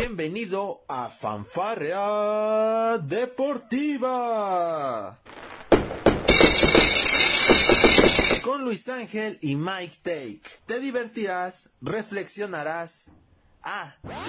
[0.00, 4.38] Bienvenido a Fanfarrea Deportiva.
[8.44, 10.42] Con Luis Ángel y Mike Take.
[10.66, 13.10] Te divertirás, reflexionarás.
[13.64, 13.96] Ah.
[14.02, 14.22] También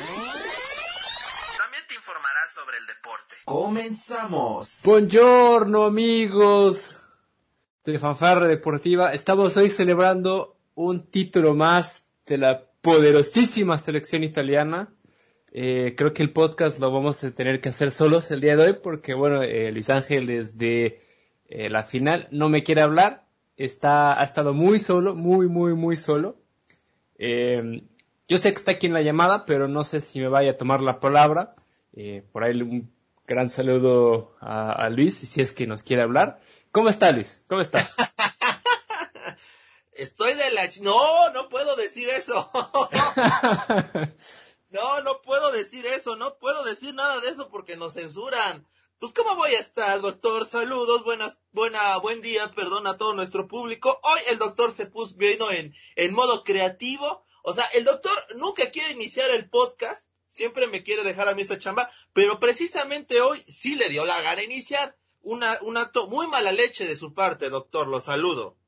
[1.88, 3.36] te informarás sobre el deporte.
[3.46, 4.82] Comenzamos.
[4.86, 6.96] Buongiorno amigos
[7.86, 9.14] de Fanfarrea Deportiva.
[9.14, 14.92] Estamos hoy celebrando un título más de la poderosísima selección italiana
[15.52, 18.64] eh, creo que el podcast lo vamos a tener que hacer solos el día de
[18.64, 21.00] hoy porque, bueno, eh, Luis Ángel desde
[21.48, 23.26] eh, la final no me quiere hablar.
[23.58, 26.38] Está, ha estado muy solo, muy, muy, muy solo.
[27.18, 30.58] yo sé que está aquí en la llamada, pero no sé si me vaya a
[30.58, 31.56] tomar la palabra.
[32.32, 32.90] por ahí un
[33.28, 36.40] gran saludo a, a, Luis, si es que nos quiere hablar.
[36.72, 37.44] ¿Cómo está Luis?
[37.48, 37.96] ¿Cómo estás?
[39.92, 40.62] Estoy de la...
[40.82, 42.50] No, no puedo decir eso.
[44.70, 48.68] No, no puedo decir eso, no puedo decir nada de eso porque nos censuran.
[49.00, 50.46] Pues cómo voy a estar, doctor.
[50.46, 54.00] Saludos, buenas, buena, buen día, perdón a todo nuestro público.
[54.04, 57.24] Hoy el doctor se puso vino en, en modo creativo.
[57.42, 61.42] O sea, el doctor nunca quiere iniciar el podcast, siempre me quiere dejar a mí
[61.42, 64.96] esa chamba, pero precisamente hoy sí le dio la gana iniciar.
[65.22, 67.88] Una, un acto muy mala leche de su parte, doctor.
[67.88, 68.59] Lo saludo.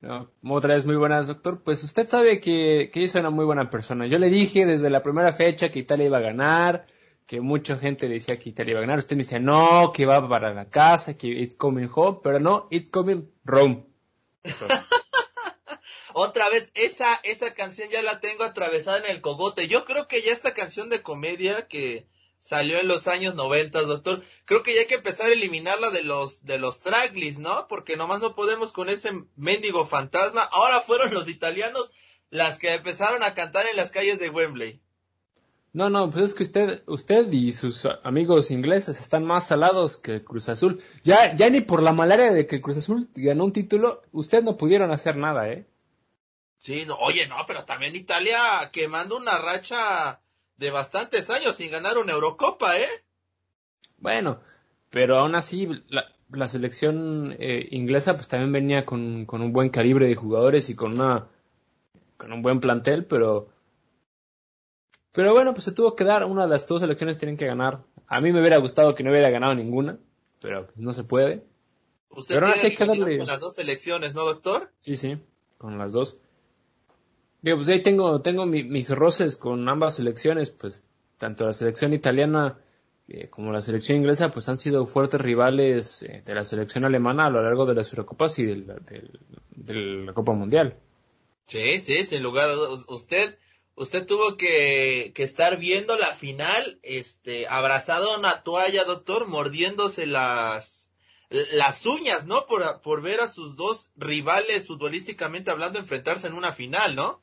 [0.00, 1.62] No, otra vez muy buenas, doctor.
[1.62, 4.06] Pues usted sabe que, que yo soy una muy buena persona.
[4.06, 6.86] Yo le dije desde la primera fecha que Italia iba a ganar,
[7.26, 8.98] que mucha gente decía que Italia iba a ganar.
[8.98, 12.68] Usted me dice no, que va para la casa, que it's coming home, pero no,
[12.70, 13.86] it's coming Rome.
[16.18, 19.68] Otra vez, esa, esa canción ya la tengo atravesada en el cogote.
[19.68, 22.06] Yo creo que ya esta canción de comedia que,
[22.46, 24.22] salió en los años 90, doctor.
[24.44, 27.66] Creo que ya hay que empezar a eliminarla de los de los tracklists, ¿no?
[27.66, 30.42] Porque nomás no podemos con ese mendigo fantasma.
[30.42, 31.90] Ahora fueron los italianos
[32.30, 34.80] las que empezaron a cantar en las calles de Wembley.
[35.72, 40.22] No, no, pues es que usted, usted y sus amigos ingleses están más salados que
[40.22, 40.80] Cruz Azul.
[41.02, 44.56] Ya, ya ni por la malaria de que Cruz Azul ganó un título, ustedes no
[44.56, 45.66] pudieron hacer nada, ¿eh?
[46.58, 48.38] Sí, no, oye, no, pero también Italia
[48.72, 50.22] quemando una racha
[50.56, 52.88] de bastantes años sin ganar una Eurocopa, ¿eh?
[53.98, 54.40] Bueno,
[54.90, 59.68] pero aún así la, la selección eh, inglesa pues también venía con, con, un buen
[59.70, 61.28] calibre de jugadores y con una
[62.16, 63.48] con un buen plantel, pero
[65.12, 67.82] pero bueno, pues se tuvo que dar, una de las dos selecciones tienen que ganar.
[68.06, 69.98] A mí me hubiera gustado que no hubiera ganado ninguna,
[70.42, 71.42] pero no se puede.
[72.10, 73.18] Usted pero tiene que darle...
[73.18, 74.70] con las dos selecciones, ¿no, doctor?
[74.80, 75.18] Sí, sí,
[75.56, 76.18] con las dos.
[77.42, 80.84] Digo, pues ahí tengo, tengo mis roces con ambas selecciones, pues
[81.18, 82.58] tanto la selección italiana
[83.08, 87.26] eh, como la selección inglesa, pues han sido fuertes rivales eh, de la selección alemana
[87.26, 90.76] a lo largo de las Eurocopas y de la, de, la Copa Mundial.
[91.46, 93.38] Sí, sí, sin lugar a usted,
[93.76, 100.06] usted tuvo que, que, estar viendo la final, este, abrazado a una toalla, doctor, mordiéndose
[100.06, 100.85] las,
[101.30, 102.46] las uñas, ¿no?
[102.46, 107.20] Por, por ver a sus dos rivales futbolísticamente hablando enfrentarse en una final, ¿no?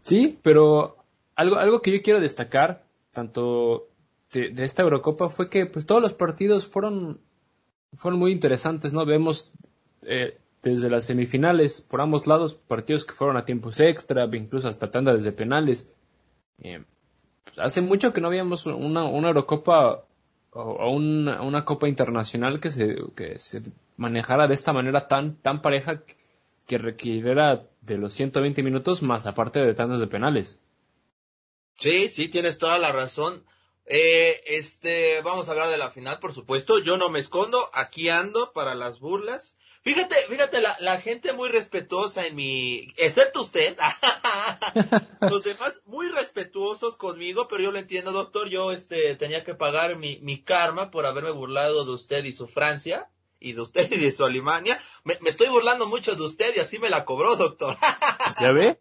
[0.00, 0.96] Sí, pero
[1.36, 3.88] algo, algo que yo quiero destacar, tanto
[4.32, 7.20] de, esta Eurocopa, fue que pues todos los partidos fueron,
[7.94, 9.06] fueron muy interesantes, ¿no?
[9.06, 9.52] Vemos
[10.04, 14.90] eh, desde las semifinales, por ambos lados, partidos que fueron a tiempos extra, incluso hasta
[14.90, 15.94] tanda desde penales.
[16.58, 16.84] Eh,
[17.44, 20.04] pues, hace mucho que no veíamos una, una Eurocopa
[20.52, 23.62] o, una, una, Copa Internacional que se, que se
[23.96, 26.02] manejara de esta manera tan, tan pareja
[26.66, 30.60] que requiriera de los 120 minutos más aparte de tantos de penales.
[31.76, 33.44] Sí, sí, tienes toda la razón.
[33.86, 36.78] Eh, este, vamos a hablar de la final, por supuesto.
[36.78, 39.56] Yo no me escondo, aquí ando para las burlas.
[39.82, 43.76] Fíjate, fíjate, la, la gente muy respetuosa en mi, excepto usted,
[45.20, 48.48] los demás muy respetuosos conmigo, pero yo lo entiendo, doctor.
[48.48, 52.46] Yo, este, tenía que pagar mi, mi karma por haberme burlado de usted y su
[52.46, 53.10] Francia
[53.40, 54.80] y de usted y de su Alemania.
[55.02, 57.76] Me, estoy burlando mucho de usted y así me la cobró, doctor.
[58.40, 58.78] ¿Ya ve?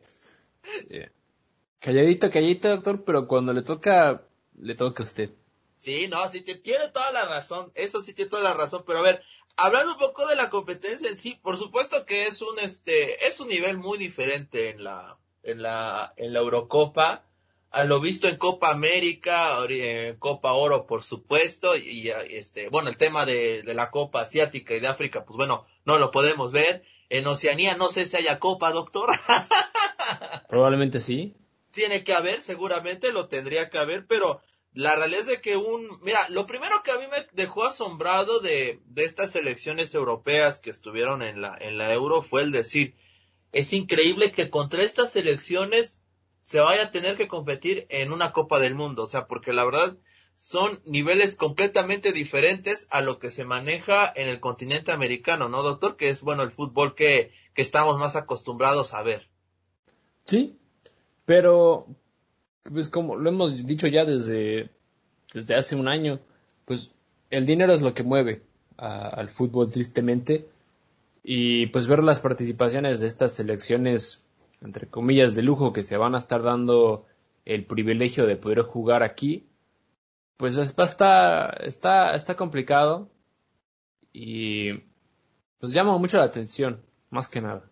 [1.79, 4.21] Calladito, calladito, doctor, pero cuando le toca,
[4.59, 5.31] le toca a usted.
[5.79, 9.01] Sí, no, sí, tiene toda la razón, eso sí tiene toda la razón, pero a
[9.01, 9.23] ver,
[9.57, 13.39] hablando un poco de la competencia en sí, por supuesto que es un, este, es
[13.39, 17.23] un nivel muy diferente en la, en la, en la Eurocopa,
[17.71, 22.97] a lo visto en Copa América, en Copa Oro, por supuesto, y, este, bueno, el
[22.97, 26.83] tema de, de, la Copa Asiática y de África, pues bueno, no lo podemos ver.
[27.09, 29.09] En Oceanía no sé si haya Copa, doctor.
[30.49, 31.33] Probablemente sí.
[31.71, 34.41] Tiene que haber, seguramente lo tendría que haber, pero
[34.73, 38.39] la realidad es de que un, mira, lo primero que a mí me dejó asombrado
[38.39, 42.95] de, de estas elecciones europeas que estuvieron en la, en la Euro fue el decir,
[43.51, 45.99] es increíble que contra estas elecciones
[46.43, 49.03] se vaya a tener que competir en una Copa del Mundo.
[49.03, 49.97] O sea, porque la verdad
[50.35, 55.97] son niveles completamente diferentes a lo que se maneja en el continente americano, ¿no, doctor?
[55.97, 59.29] Que es, bueno, el fútbol que, que estamos más acostumbrados a ver.
[60.23, 60.57] Sí,
[61.25, 61.85] pero,
[62.63, 64.69] pues como lo hemos dicho ya desde,
[65.33, 66.19] desde hace un año,
[66.65, 66.91] pues
[67.29, 68.41] el dinero es lo que mueve
[68.77, 70.47] al fútbol tristemente.
[71.23, 74.23] Y pues ver las participaciones de estas selecciones
[74.61, 77.05] entre comillas de lujo que se van a estar dando
[77.45, 79.45] el privilegio de poder jugar aquí
[80.41, 83.11] pues está está está complicado.
[84.11, 84.73] Y
[85.59, 86.81] pues llama mucho la atención
[87.11, 87.69] más que nada.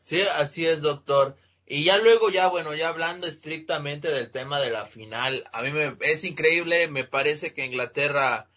[0.00, 1.36] Sí así es doctor
[1.66, 5.72] y ya luego, ya bueno, ya hablando estrictamente del tema de la final, a mí
[5.72, 8.48] me, es increíble, me parece que Inglaterra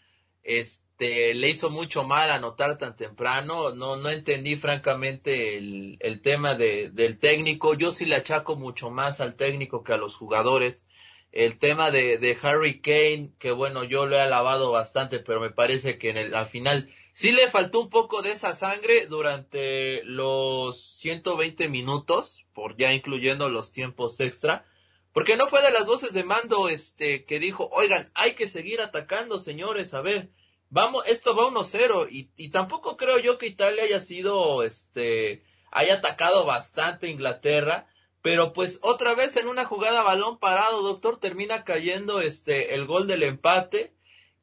[0.43, 6.53] este, le hizo mucho mal anotar tan temprano, no, no entendí francamente el, el tema
[6.53, 10.85] de, del técnico, yo sí le achaco mucho más al técnico que a los jugadores,
[11.31, 15.51] el tema de, de Harry Kane, que bueno, yo lo he alabado bastante, pero me
[15.51, 16.89] parece que en el, la final
[17.19, 23.49] Sí le faltó un poco de esa sangre durante los 120 minutos, por ya incluyendo
[23.49, 24.65] los tiempos extra,
[25.11, 28.79] porque no fue de las voces de mando este que dijo, "Oigan, hay que seguir
[28.79, 30.29] atacando, señores, a ver,
[30.69, 35.95] vamos, esto va 1-0" y, y tampoco creo yo que Italia haya sido este haya
[35.95, 37.85] atacado bastante Inglaterra,
[38.21, 43.07] pero pues otra vez en una jugada balón parado, doctor, termina cayendo este el gol
[43.07, 43.93] del empate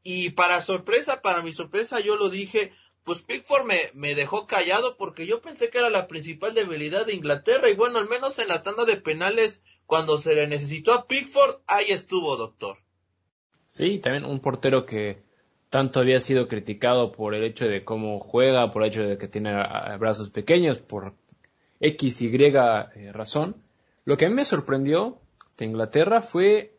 [0.02, 2.70] y para sorpresa, para mi sorpresa, yo lo dije,
[3.04, 7.14] pues Pickford me, me dejó callado porque yo pensé que era la principal debilidad de
[7.14, 11.06] Inglaterra y bueno, al menos en la tanda de penales, cuando se le necesitó a
[11.06, 12.78] Pickford, ahí estuvo, doctor.
[13.66, 15.22] Sí, también un portero que
[15.70, 19.28] tanto había sido criticado por el hecho de cómo juega, por el hecho de que
[19.28, 19.52] tiene
[19.98, 21.14] brazos pequeños, por
[21.80, 23.56] X, Y eh, razón.
[24.06, 25.18] Lo que a mí me sorprendió
[25.58, 26.78] de Inglaterra fue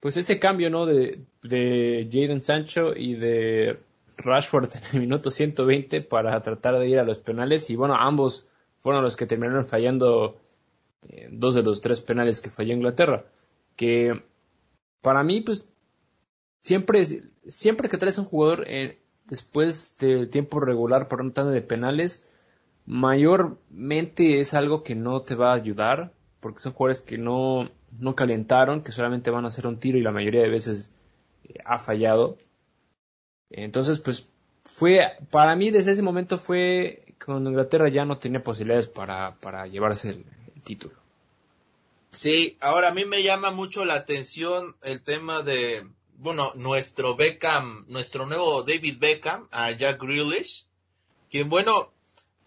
[0.00, 0.86] pues ese cambio, ¿no?
[0.86, 3.78] De, de Jaden Sancho y de
[4.16, 8.48] Rashford en el minuto 120 para tratar de ir a los penales y bueno, ambos
[8.78, 10.40] fueron los que terminaron fallando
[11.08, 13.24] eh, dos de los tres penales que falló Inglaterra.
[13.76, 14.22] Que
[15.02, 15.72] para mí, pues,
[16.60, 17.04] siempre,
[17.46, 22.28] siempre que traes un jugador eh, después del tiempo regular por un tanto de penales,
[22.86, 28.14] mayormente es algo que no te va a ayudar, porque son jugadores que no, no
[28.14, 30.94] calentaron, que solamente van a hacer un tiro y la mayoría de veces
[31.44, 32.36] eh, ha fallado.
[33.50, 34.28] Entonces, pues
[34.64, 39.66] fue, para mí desde ese momento fue cuando Inglaterra ya no tenía posibilidades para, para
[39.66, 40.24] llevarse el,
[40.64, 40.94] título.
[42.10, 45.86] Sí, ahora a mí me llama mucho la atención el tema de,
[46.18, 50.66] bueno, nuestro Beckham, nuestro nuevo David Beckham, a Jack Grealish,
[51.30, 51.92] quien bueno,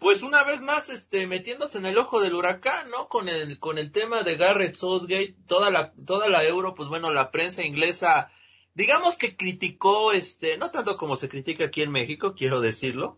[0.03, 3.07] pues una vez más, este, metiéndose en el ojo del huracán, ¿no?
[3.07, 7.13] Con el, con el tema de Garrett Southgate, toda la, toda la euro, pues bueno,
[7.13, 8.29] la prensa inglesa,
[8.73, 13.17] digamos que criticó, este, no tanto como se critica aquí en México, quiero decirlo,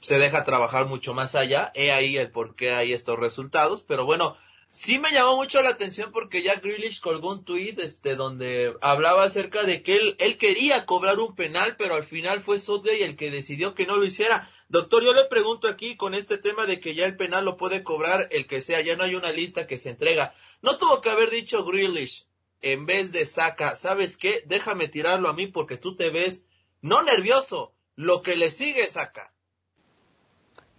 [0.00, 4.04] se deja trabajar mucho más allá, he ahí el por qué hay estos resultados, pero
[4.04, 8.74] bueno, sí me llamó mucho la atención porque ya Grealish colgó un tweet este donde
[8.80, 13.04] hablaba acerca de que él, él quería cobrar un penal, pero al final fue Southgate
[13.04, 14.50] el que decidió que no lo hiciera.
[14.74, 17.84] Doctor, yo le pregunto aquí con este tema de que ya el penal lo puede
[17.84, 20.34] cobrar el que sea, ya no hay una lista que se entrega.
[20.62, 22.26] No tuvo que haber dicho Grealish
[22.60, 24.42] en vez de Saca, ¿sabes qué?
[24.46, 26.48] Déjame tirarlo a mí porque tú te ves
[26.82, 29.32] no nervioso, lo que le sigue Saca.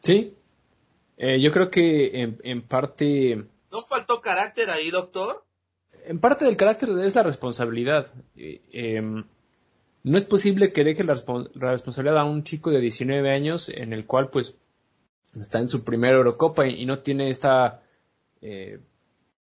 [0.01, 0.33] Sí,
[1.15, 3.45] eh, yo creo que en, parte...
[3.71, 5.45] ¿No faltó carácter ahí, doctor?
[6.03, 8.13] En parte del carácter es la responsabilidad.
[8.35, 9.23] Eh, em,
[10.05, 11.15] no es posible que deje la,
[11.55, 14.55] responsabilidad a un chico de 19 años en el cual pues
[15.39, 17.81] está en su primera Eurocopa y, no tiene esta
[18.39, 18.79] eh,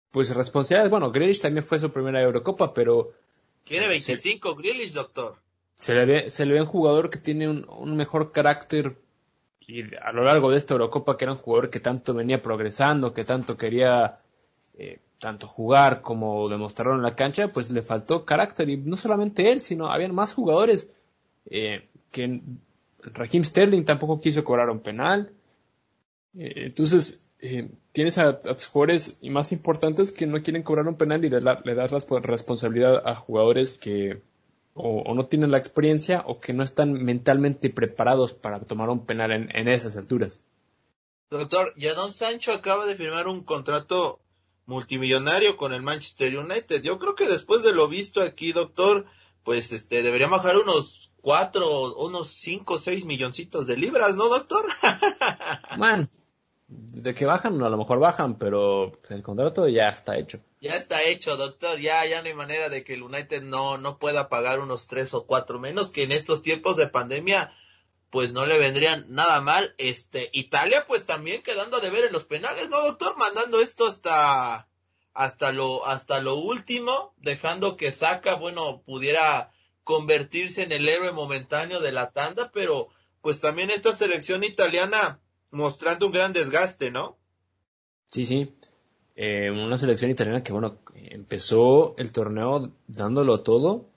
[0.10, 0.90] pues responsabilidad.
[0.90, 3.14] Bueno, Grealish también fue su primera Eurocopa, pero...
[3.64, 5.38] Tiene 25 Grealish, doctor.
[5.76, 8.98] Se le, ve, se le ve un jugador que tiene un, mejor carácter
[9.60, 13.14] y a lo largo de esta Eurocopa que era un jugador que tanto venía progresando,
[13.14, 14.18] que tanto quería
[14.80, 19.52] eh, tanto jugar como demostrarlo en la cancha, pues le faltó carácter y no solamente
[19.52, 20.96] él, sino habían más jugadores
[21.46, 22.42] eh, que
[23.04, 25.32] Raheem Sterling tampoco quiso cobrar un penal.
[26.38, 31.24] Eh, entonces, eh, tienes a, tus jugadores más importantes que no quieren cobrar un penal
[31.24, 31.64] y le, das
[32.10, 34.22] la responsabilidad a jugadores que
[34.74, 39.32] o, no tienen la experiencia o que no están mentalmente preparados para tomar un penal
[39.32, 40.44] en, en esas alturas.
[41.30, 44.20] Doctor, Don Sancho acaba de firmar un contrato
[44.70, 46.82] multimillonario con el Manchester United.
[46.82, 49.06] Yo creo que después de lo visto aquí, doctor,
[49.44, 54.66] pues este debería bajar unos cuatro, unos cinco, seis milloncitos de libras, ¿no, doctor?
[55.78, 56.08] Man,
[56.68, 60.40] De que bajan, a lo mejor bajan, pero el contrato ya está hecho.
[60.62, 61.80] Ya está hecho, doctor.
[61.80, 65.14] Ya, ya no hay manera de que el United no, no pueda pagar unos tres
[65.14, 67.52] o cuatro menos que en estos tiempos de pandemia,
[68.10, 69.76] pues no le vendrían nada mal.
[69.78, 73.18] Este, Italia, pues también quedando de ver en los penales, ¿no, doctor?
[73.18, 74.68] Mandando esto hasta,
[75.14, 79.52] hasta lo, hasta lo último, dejando que Saca, bueno, pudiera
[79.84, 82.90] convertirse en el héroe momentáneo de la tanda, pero
[83.22, 85.20] pues también esta selección italiana
[85.52, 87.18] mostrando un gran desgaste, ¿no?
[88.12, 88.54] Sí, sí.
[89.16, 93.90] Eh, una selección italiana que, bueno, empezó el torneo dándolo todo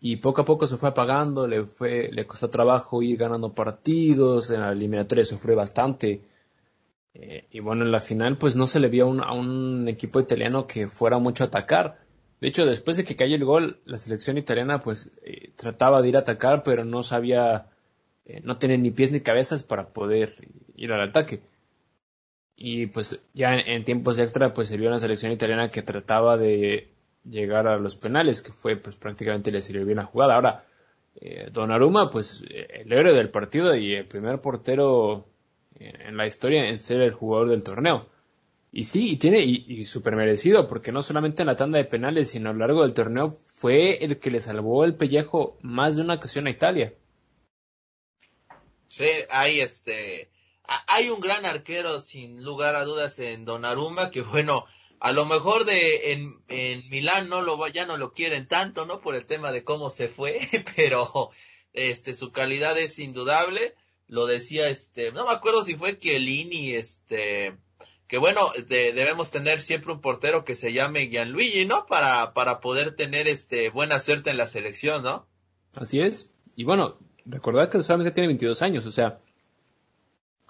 [0.00, 4.50] y poco a poco se fue apagando, le fue, le costó trabajo ir ganando partidos,
[4.50, 6.20] en la eliminatoria sufrió bastante.
[7.14, 10.66] Eh, y bueno, en la final pues no se le vio a un equipo italiano
[10.66, 11.98] que fuera mucho a atacar.
[12.40, 16.08] De hecho, después de que cayó el gol, la selección italiana pues eh, trataba de
[16.10, 17.66] ir a atacar, pero no sabía
[18.26, 20.28] eh, no tienen ni pies ni cabezas para poder
[20.76, 21.40] ir al ataque.
[22.56, 26.88] Y pues ya en, tiempos extra pues se vio una selección italiana que trataba de
[27.28, 30.34] llegar a los penales, que fue pues prácticamente le sirvió bien la jugada.
[30.34, 30.64] Ahora,
[31.20, 35.26] eh, Donnarumma pues el héroe del partido y el primer portero
[35.78, 38.06] en la historia en ser el jugador del torneo.
[38.72, 41.84] Y sí, y tiene, y, y súper merecido, porque no solamente en la tanda de
[41.84, 45.96] penales, sino a lo largo del torneo fue el que le salvó el pellejo más
[45.96, 46.92] de una ocasión a Italia.
[48.88, 50.30] Sí, hay este,
[50.88, 54.64] hay un gran arquero sin lugar a dudas en Donnarumma que bueno,
[55.06, 59.00] a lo mejor de en, en Milán no lo ya no lo quieren tanto, ¿no?
[59.00, 60.40] Por el tema de cómo se fue,
[60.76, 61.30] pero
[61.72, 63.76] este su calidad es indudable.
[64.08, 67.56] Lo decía este, no me acuerdo si fue Chiellini, este
[68.08, 71.86] que bueno, debemos tener siempre un portero que se llame Gianluigi, ¿no?
[71.86, 75.24] Para para poder tener este buena suerte en la selección, ¿no?
[75.76, 76.32] Así es.
[76.56, 79.18] Y bueno, recordad que solamente tiene 22 años, o sea,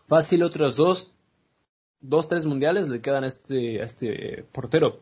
[0.08, 1.12] fácil otros dos,
[2.00, 5.00] dos, tres mundiales le quedan a este, este portero.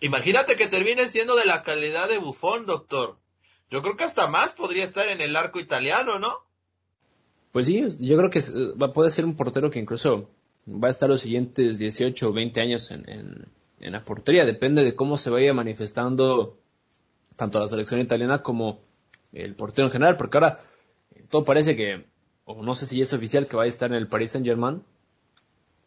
[0.00, 3.16] Imagínate que termine siendo de la calidad de Bufón, doctor.
[3.70, 6.34] Yo creo que hasta más podría estar en el arco italiano, ¿no?
[7.52, 8.42] Pues sí, yo creo que
[8.92, 10.28] puede ser un portero que incluso
[10.68, 13.48] va a estar los siguientes 18 o 20 años en, en,
[13.80, 14.44] en la portería.
[14.44, 16.58] Depende de cómo se vaya manifestando
[17.36, 18.80] tanto la selección italiana como
[19.32, 20.60] el portero en general, porque ahora
[21.30, 22.06] todo parece que,
[22.50, 24.82] o no sé si es oficial que va a estar en el Paris Saint Germain.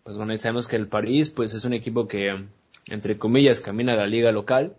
[0.03, 2.46] Pues bueno, ya sabemos que el París pues es un equipo que,
[2.88, 4.75] entre comillas, camina la liga local.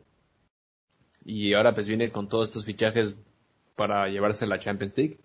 [1.24, 3.16] Y ahora pues viene con todos estos fichajes
[3.76, 5.18] para llevarse la Champions League.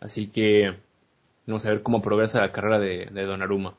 [0.00, 0.76] Así que
[1.46, 3.76] vamos a ver cómo progresa la carrera de, de Donnarumma.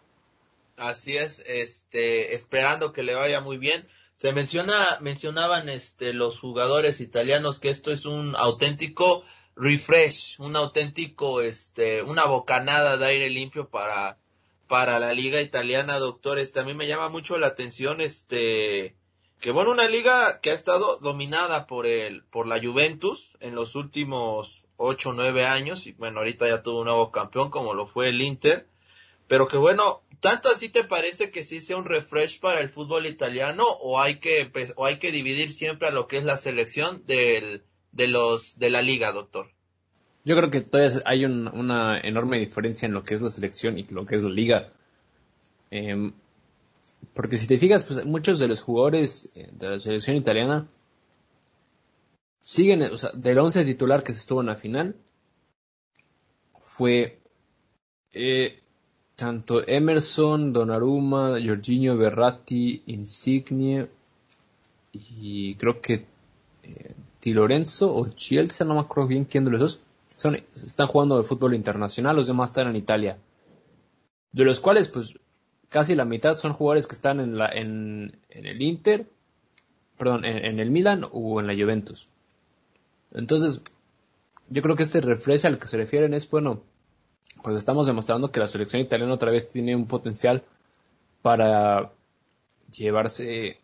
[0.77, 3.85] Así es, este, esperando que le vaya muy bien.
[4.13, 9.23] Se menciona, mencionaban este, los jugadores italianos que esto es un auténtico
[9.55, 14.17] refresh, un auténtico, este, una bocanada de aire limpio para,
[14.67, 16.51] para la liga italiana, doctores.
[16.51, 18.95] También me llama mucho la atención, este,
[19.39, 23.75] que bueno, una liga que ha estado dominada por el, por la Juventus en los
[23.75, 28.09] últimos ocho nueve años, y bueno, ahorita ya tuvo un nuevo campeón como lo fue
[28.09, 28.67] el Inter,
[29.27, 33.05] pero que bueno, ¿Tanto así te parece que sí sea un refresh para el fútbol
[33.05, 37.05] italiano o hay que, o hay que dividir siempre a lo que es la selección
[37.05, 37.63] del,
[37.95, 39.49] de, los, de la liga, doctor?
[40.23, 43.83] Yo creo que todavía hay una enorme diferencia en lo que es la selección y
[43.83, 44.71] lo que es la liga.
[45.71, 46.13] Em,
[47.13, 50.67] porque si te fijas, pues muchos de los jugadores eh, de la selección italiana
[52.39, 54.95] siguen, o sea, del once titular que se estuvo en la final,
[56.59, 57.19] fue
[58.11, 58.59] eh,
[59.15, 63.87] tanto Emerson, Donnarumma, Jorginho, Berratti, Insigne
[64.91, 66.05] y creo que
[66.63, 66.95] eh,
[67.25, 69.81] Di Lorenzo o Chelsea, no me acuerdo bien quién de los dos,
[70.15, 73.17] son, están jugando el fútbol internacional, los demás están en Italia.
[74.31, 75.17] De los cuales, pues,
[75.67, 79.09] casi la mitad son jugadores que están en, la, en, el Inter,
[79.97, 82.09] perdón, en, el Milan o en la Juventus.
[83.11, 83.61] Entonces,
[84.49, 86.61] yo creo que este reflejo al que se refieren es, bueno,
[87.43, 90.43] pues estamos demostrando que la selección italiana otra vez tiene un potencial
[91.23, 91.91] para
[92.71, 93.59] llevarse,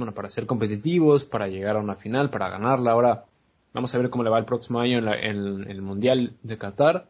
[0.00, 2.92] bueno, para ser competitivos, para llegar a una final, para ganarla.
[2.92, 3.26] Ahora
[3.72, 7.08] vamos a ver cómo le va el próximo año en, el Mundial de Qatar.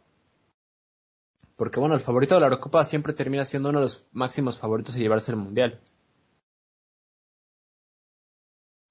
[1.57, 4.95] Porque bueno, el favorito de la Eurocopa siempre termina siendo uno de los máximos favoritos
[4.95, 5.81] de llevarse el Mundial.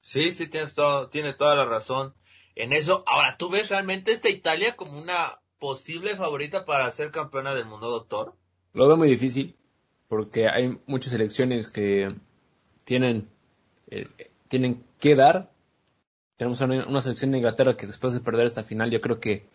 [0.01, 2.15] Sí, sí, tienes todo, tiene toda la razón
[2.55, 3.03] en eso.
[3.07, 7.89] Ahora, ¿tú ves realmente esta Italia como una posible favorita para ser campeona del mundo,
[7.89, 8.35] doctor?
[8.73, 9.55] Lo veo muy difícil,
[10.07, 12.15] porque hay muchas selecciones que
[12.83, 13.29] tienen,
[13.89, 14.03] eh,
[14.47, 15.49] tienen que dar.
[16.37, 19.45] Tenemos una, selección de Inglaterra que después de perder esta final, yo creo que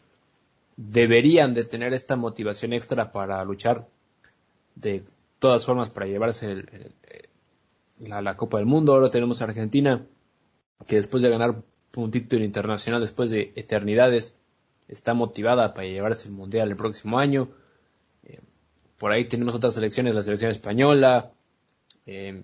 [0.76, 3.86] deberían de tener esta motivación extra para luchar
[4.74, 5.04] de
[5.38, 6.64] todas formas para llevarse
[8.00, 8.92] la, la, Copa del Mundo.
[8.92, 10.04] Ahora tenemos a Argentina
[10.86, 11.54] que después de ganar
[11.96, 14.38] un título internacional después de eternidades
[14.88, 17.48] está motivada para llevarse el Mundial el próximo año.
[18.24, 18.40] Eh,
[18.98, 21.32] por ahí tenemos otras selecciones, la selección española.
[22.06, 22.42] Eh,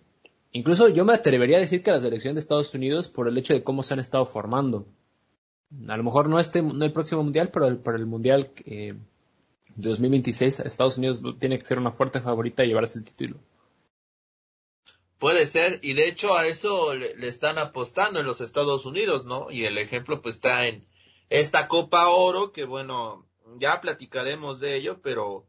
[0.52, 3.54] incluso yo me atrevería a decir que la selección de Estados Unidos por el hecho
[3.54, 4.86] de cómo se han estado formando.
[5.88, 8.94] A lo mejor no este, no el próximo mundial, pero el, para el mundial eh,
[9.76, 13.36] de 2026 Estados Unidos tiene que ser una fuerte favorita y llevarse el título.
[15.18, 19.26] Puede ser, y de hecho a eso le, le, están apostando en los Estados Unidos,
[19.26, 19.50] ¿no?
[19.50, 20.86] Y el ejemplo pues está en
[21.28, 23.26] esta Copa Oro, que bueno,
[23.58, 25.46] ya platicaremos de ello, pero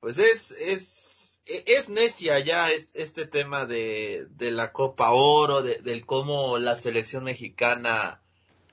[0.00, 1.17] pues es, es,
[1.48, 7.24] es necia ya este tema de, de la Copa Oro, de, del cómo la selección
[7.24, 8.20] mexicana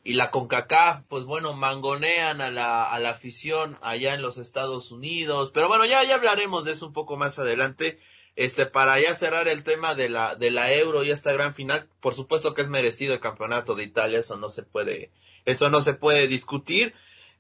[0.04, 4.92] y la CONCACAF, pues bueno, mangonean a la, a la afición allá en los Estados
[4.92, 5.52] Unidos.
[5.54, 8.00] Pero bueno, ya, ya hablaremos de eso un poco más adelante.
[8.36, 11.90] Este, para ya cerrar el tema de la, de la Euro y esta gran final,
[12.02, 15.10] por supuesto que es merecido el campeonato de Italia, eso no se puede,
[15.46, 16.94] eso no se puede discutir.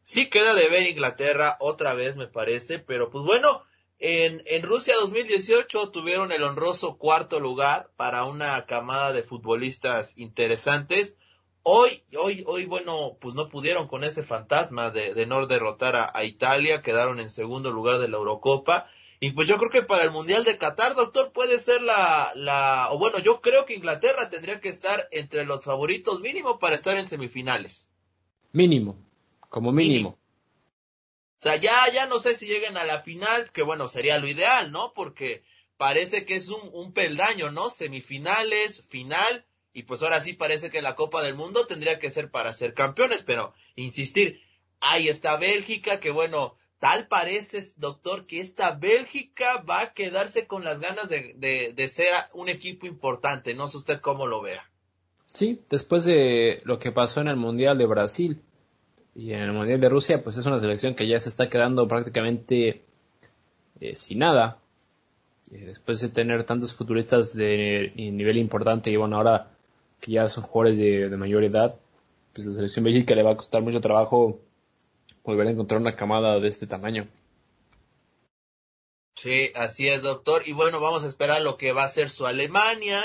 [0.04, 3.64] Sí queda de ver Inglaterra otra vez, me parece, pero pues bueno,
[4.06, 11.16] en, en Rusia 2018 tuvieron el honroso cuarto lugar para una camada de futbolistas interesantes
[11.68, 16.24] Hoy, hoy, hoy, bueno, pues no pudieron con ese fantasma de, de no derrotar a,
[16.24, 18.88] Italia, quedaron en segundo lugar de la Eurocopa.
[19.20, 22.90] Y pues yo creo que para el Mundial de Qatar, doctor, puede ser la, la,
[22.92, 26.98] o bueno, yo creo que Inglaterra tendría que estar entre los favoritos mínimo para estar
[26.98, 27.90] en semifinales.
[28.52, 28.96] Mínimo,
[29.50, 30.20] como mínimo.
[31.40, 34.28] O sea, ya, ya no sé si lleguen a la final, que bueno, sería lo
[34.28, 34.94] ideal, ¿no?
[34.94, 35.44] Porque
[35.78, 37.70] parece que es un, un peldaño, ¿no?
[37.70, 42.32] Semifinales, final, y pues ahora sí parece que la Copa del Mundo tendría que ser
[42.32, 44.42] para ser campeones, pero insistir,
[44.80, 50.64] ahí está Bélgica, que bueno, tal parece, doctor, que esta Bélgica va a quedarse con
[50.64, 53.54] las ganas de, de, ser un equipo importante.
[53.54, 54.72] No sé usted cómo lo vea.
[55.26, 58.42] Sí, después de lo que pasó en el Mundial de Brasil
[59.16, 61.88] y en el Mundial de Rusia, pues es una selección que ya se está quedando
[61.88, 62.84] prácticamente
[63.80, 64.60] eh, sin nada.
[65.52, 69.52] Eh, después de tener tantos futuristas de nivel importante y bueno, ahora
[70.02, 71.80] que ya son jugadores de, mayor edad,
[72.34, 74.40] pues la selección Bélgica le va a costar mucho trabajo
[75.24, 77.08] volver a encontrar una camada de este tamaño.
[79.16, 80.44] Sí, así es, doctor.
[80.46, 83.02] Y bueno, vamos a esperar lo que va a ser su Alemania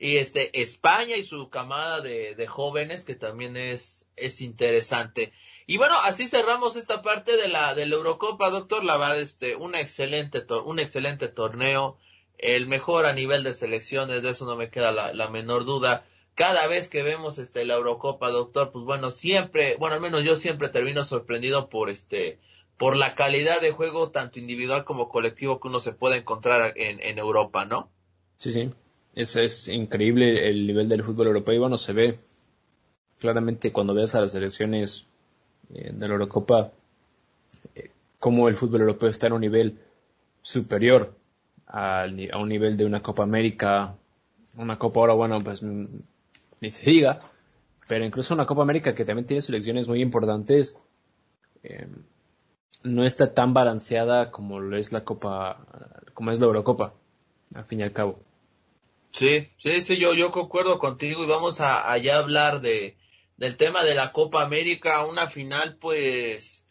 [0.00, 5.32] y este España y su camada de, de jóvenes que también es es interesante.
[5.66, 8.82] Y bueno, así cerramos esta parte de la de la Eurocopa, doctor.
[8.82, 11.98] La va este un excelente un excelente torneo
[12.42, 16.04] el mejor a nivel de selecciones, de eso no me queda la, menor duda.
[16.34, 20.36] Cada vez que vemos este la Eurocopa, doctor, pues bueno, siempre, bueno, al menos yo
[20.36, 22.38] siempre termino sorprendido por este,
[22.78, 27.02] por la calidad de juego, tanto individual como colectivo, que uno se puede encontrar en,
[27.02, 27.90] en Europa, ¿no?
[28.38, 28.70] Sí, sí.
[29.14, 32.18] Es, es increíble el nivel del fútbol europeo y bueno, se ve
[33.18, 35.06] claramente cuando ves a las selecciones
[35.74, 36.72] eh, de la Eurocopa,
[37.74, 39.78] eh, cómo el fútbol europeo está en un nivel
[40.42, 41.14] superior
[41.66, 42.06] a,
[42.38, 43.94] un nivel de una Copa América,
[44.56, 45.84] una Copa ahora, bueno, pues mm,
[46.60, 47.18] ni se diga,
[47.86, 50.80] pero incluso una Copa América que también tiene selecciones muy importantes,
[51.62, 51.86] eh,
[52.82, 55.58] no está tan balanceada como lo es la Copa,
[56.14, 56.94] como es la Eurocopa,
[57.54, 58.18] al fin y al cabo.
[59.12, 62.96] Sí, sí, sí, yo, yo concuerdo contigo y vamos a allá hablar de,
[63.36, 66.64] del tema de la Copa América, una final pues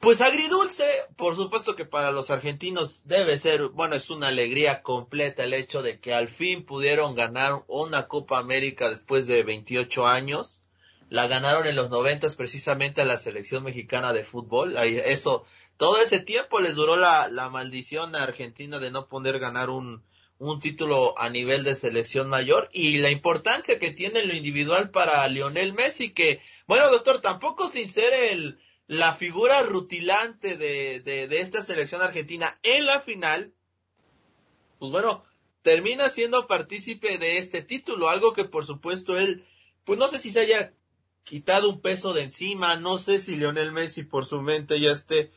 [0.00, 0.84] pues agridulce,
[1.16, 5.82] por supuesto que para los argentinos debe ser, bueno, es una alegría completa el hecho
[5.82, 10.62] de que al fin pudieron ganar una Copa América después de 28 años.
[11.08, 14.76] La ganaron en los 90 precisamente a la selección mexicana de fútbol.
[14.76, 15.44] Eso,
[15.76, 20.02] todo ese tiempo les duró la, la maldición a Argentina de no poder ganar un,
[20.38, 24.90] un título a nivel de selección mayor y la importancia que tiene en lo individual
[24.90, 31.40] para Lionel Messi que, bueno, doctor, tampoco sin ser el, la figura rutilante de, de,
[31.40, 33.54] esta selección argentina en la final,
[34.78, 35.24] pues bueno,
[35.62, 39.44] termina siendo partícipe de este título, algo que por supuesto él,
[39.84, 40.74] pues no sé si se haya
[41.24, 45.32] quitado un peso de encima, no sé si Lionel Messi por su mente ya esté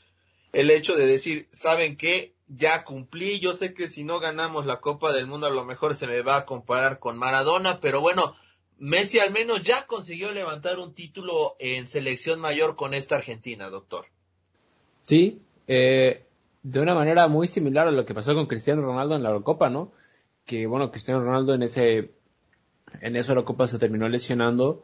[0.52, 2.36] el hecho de decir, ¿saben qué?
[2.50, 5.94] Ya cumplí, yo sé que si no ganamos la Copa del Mundo a lo mejor
[5.96, 8.36] se me va a comparar con Maradona, pero bueno,
[8.80, 14.06] Messi al menos ya consiguió levantar un título en selección mayor con esta Argentina, doctor.
[15.04, 16.26] Sí, eh,
[16.64, 19.70] de una manera muy similar a lo que pasó con Cristiano Ronaldo en la Eurocopa,
[19.70, 19.92] ¿no?
[20.46, 22.12] Que bueno, Cristiano Ronaldo en ese
[23.02, 24.84] en esa Eurocopa se terminó lesionando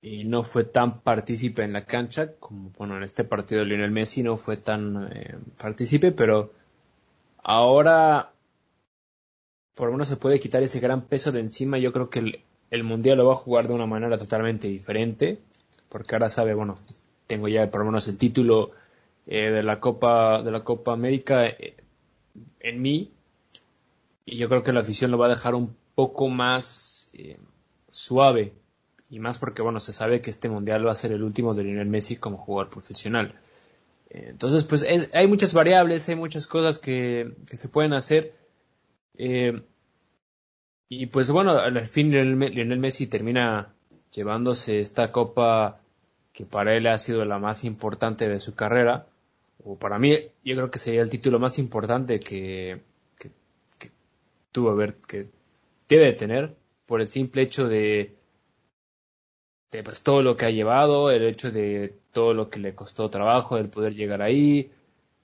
[0.00, 4.22] y no fue tan partícipe en la cancha como, bueno, en este partido Lionel Messi
[4.22, 6.52] no fue tan eh, partícipe, pero
[7.44, 8.34] ahora
[9.74, 11.78] por lo menos se puede quitar ese gran peso de encima.
[11.78, 15.40] Yo creo que el, el Mundial lo va a jugar de una manera totalmente diferente,
[15.88, 16.76] porque ahora sabe, bueno,
[17.26, 18.70] tengo ya por lo menos el título
[19.26, 21.76] eh, de la Copa de la Copa América eh,
[22.60, 23.12] en mí.
[24.26, 27.36] Y yo creo que la afición lo va a dejar un poco más eh,
[27.90, 28.54] suave.
[29.10, 31.64] Y más porque bueno se sabe que este mundial va a ser el último de
[31.64, 33.34] Lionel Messi como jugador profesional
[34.14, 38.32] entonces pues hay muchas variables hay muchas cosas que, que se pueden hacer.
[40.88, 43.74] Y pues bueno al fin Lionel Messi termina
[44.14, 45.80] llevándose esta copa
[46.34, 49.06] que para él ha sido la más importante de su carrera.
[49.64, 52.80] O para mí, yo creo que sería el título más importante que,
[53.16, 53.30] que,
[54.50, 55.28] tuvo ver, que
[55.88, 56.54] debe tener,
[56.86, 58.14] por el simple hecho de,
[59.78, 63.10] de pues, todo lo que ha llevado, el hecho de todo lo que le costó
[63.10, 64.70] trabajo, el poder llegar ahí.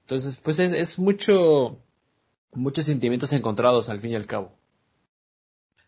[0.03, 1.79] Entonces, pues es, es mucho,
[2.53, 4.53] muchos sentimientos encontrados al fin y al cabo.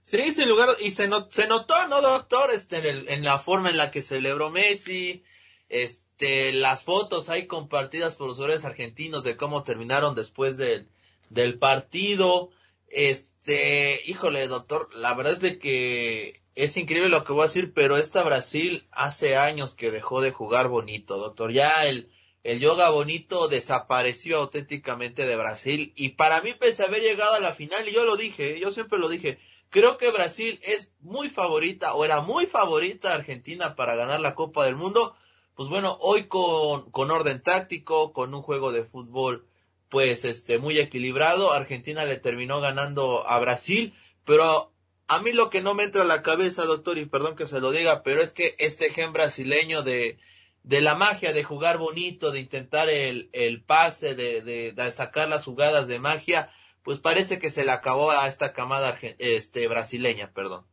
[0.03, 2.51] Sí, sin lugar, y se, se notó, ¿no, doctor?
[2.53, 5.23] Este, en, el, en la forma en la que celebró Messi,
[5.69, 10.89] este, las fotos hay compartidas por los jugadores argentinos de cómo terminaron después del,
[11.31, 12.51] del partido.
[12.89, 17.97] Este, híjole, doctor, la verdad es que es increíble lo que voy a decir, pero
[17.97, 21.53] esta Brasil hace años que dejó de jugar bonito, doctor.
[21.53, 22.11] Ya el,
[22.43, 27.41] el yoga bonito desapareció auténticamente de Brasil y para mí pese a haber llegado a
[27.41, 29.39] la final, y yo lo dije, yo siempre lo dije,
[29.71, 34.65] creo que Brasil es muy favorita o era muy favorita Argentina para ganar la Copa
[34.65, 35.15] del Mundo
[35.55, 39.47] pues bueno, hoy con, con orden táctico, con un juego de fútbol
[39.89, 44.72] pues este muy equilibrado, Argentina le terminó ganando a Brasil, pero
[45.09, 47.61] a mí lo que no me entra a la cabeza, doctor, y perdón que se
[47.61, 50.19] lo diga, pero es que este gen brasileño de,
[50.63, 55.45] de la magia, de jugar bonito, de intentar el, el pase, de, de, sacar las
[55.45, 56.51] jugadas de magia,
[56.83, 60.65] pues parece que se le acabó a esta camada este, brasileña, perdón.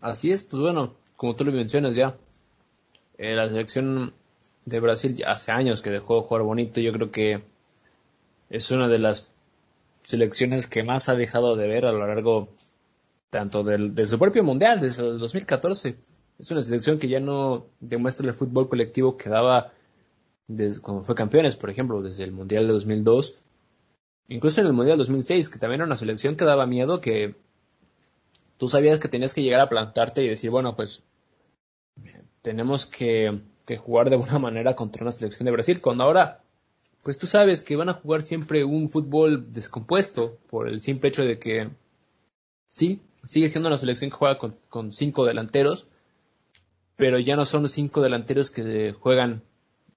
[0.00, 2.16] Así es, pues bueno, como tú lo mencionas ya,
[3.18, 4.14] eh, la selección
[4.64, 6.80] de Brasil hace años que dejó de jugar bonito.
[6.80, 7.42] Yo creo que
[8.48, 9.32] es una de las
[10.02, 12.48] selecciones que más ha dejado de ver a lo largo
[13.30, 15.96] tanto del, de su propio mundial, desde el 2014.
[16.38, 19.72] Es una selección que ya no demuestra el fútbol colectivo que daba
[20.48, 23.42] desde, cuando fue campeones, por ejemplo, desde el mundial de 2002.
[24.28, 27.34] Incluso en el mundial 2006, que también era una selección que daba miedo, que
[28.58, 31.02] tú sabías que tenías que llegar a plantarte y decir, bueno, pues
[32.42, 33.40] tenemos que,
[33.78, 36.42] jugar de buena manera contra una selección de Brasil, cuando ahora,
[37.02, 41.24] pues tú sabes que van a jugar siempre un fútbol descompuesto por el simple hecho
[41.24, 41.70] de que
[42.68, 45.86] sí, sigue siendo una selección que juega con, cinco delanteros,
[46.96, 49.42] pero ya no son cinco delanteros que juegan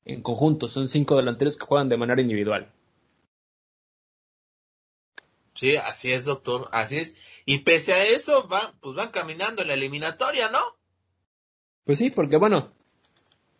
[0.06, 2.72] en conjunto, son cinco delanteros que juegan de manera individual.
[5.56, 7.16] Sí, así es, doctor, así es.
[7.46, 10.60] Y pese a eso, van, pues van caminando en la eliminatoria, ¿no?
[11.84, 12.74] Pues sí, porque bueno.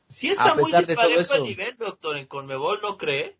[0.10, 3.38] Sí está muy disparejo el nivel, doctor, en Conmebol, ¿no cree?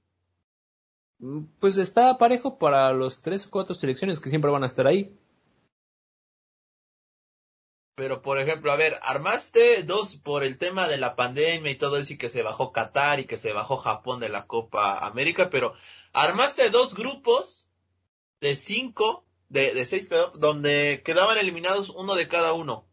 [1.20, 4.88] Mm, pues está parejo para los tres o cuatro selecciones que siempre van a estar
[4.88, 5.18] ahí.
[7.96, 11.98] Pero, por ejemplo, a ver, armaste dos por el tema de la pandemia y todo
[11.98, 15.50] eso y que se bajó Qatar y que se bajó Japón de la Copa América,
[15.52, 15.76] pero
[16.12, 17.70] armaste dos grupos
[18.42, 22.88] de cinco, de, de seis, donde quedaban eliminados uno de cada uno.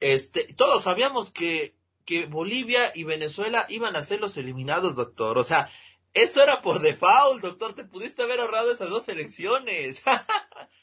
[0.00, 5.38] Este, todos sabíamos que, que Bolivia y Venezuela iban a ser los eliminados, doctor.
[5.38, 5.70] O sea,
[6.14, 7.74] eso era por default, doctor.
[7.74, 10.02] Te pudiste haber ahorrado esas dos elecciones.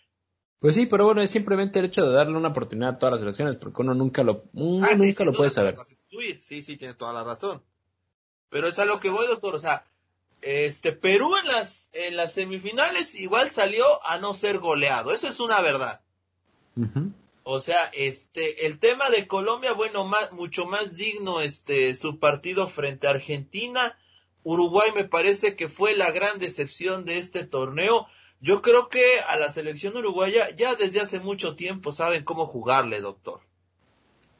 [0.60, 3.22] pues sí, pero bueno, es simplemente el hecho de darle una oportunidad a todas las
[3.22, 5.76] elecciones, porque uno nunca lo, uno ah, nunca lo puede saber.
[6.40, 7.62] Sí, sí, tiene toda la razón.
[8.50, 9.56] Pero es a lo que voy, doctor.
[9.56, 9.86] O sea,
[10.42, 15.12] este, Perú en las, en las semifinales igual salió a no ser goleado.
[15.12, 16.02] Eso es una verdad.
[17.44, 22.68] O sea, este, el tema de Colombia, bueno, más, mucho más digno, este, su partido
[22.68, 23.98] frente a Argentina.
[24.44, 28.08] Uruguay me parece que fue la gran decepción de este torneo.
[28.46, 33.02] Yo creo que a la selección uruguaya ya desde hace mucho tiempo saben cómo jugarle,
[33.02, 33.42] doctor.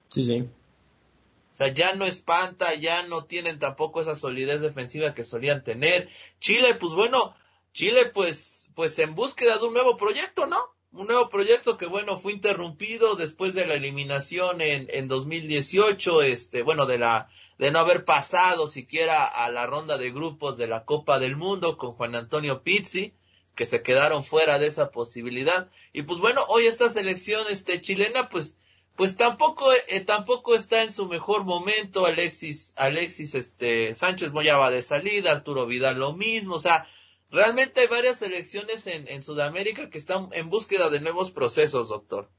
[0.10, 0.42] Sí, sí.
[0.42, 6.08] O sea, ya no espanta, ya no tienen tampoco esa solidez defensiva que solían tener.
[6.40, 7.36] Chile, pues bueno,
[7.74, 10.60] Chile pues, pues en búsqueda de un nuevo proyecto, ¿no?
[10.92, 16.62] un nuevo proyecto que bueno fue interrumpido después de la eliminación en, en 2018 este
[16.62, 20.86] bueno de la de no haber pasado siquiera a la ronda de grupos de la
[20.86, 23.14] Copa del Mundo con Juan Antonio Pizzi
[23.56, 28.30] que se quedaron fuera de esa posibilidad y pues bueno hoy esta selección este chilena
[28.30, 28.58] pues
[28.96, 34.82] pues tampoco, eh, tampoco está en su mejor momento Alexis, Alexis, este, Sánchez Moyaba de
[34.82, 36.88] salida, Arturo Vidal lo mismo, o sea,
[37.30, 42.30] realmente hay varias selecciones en, Sudamérica que están en búsqueda de nuevos procesos, doctor.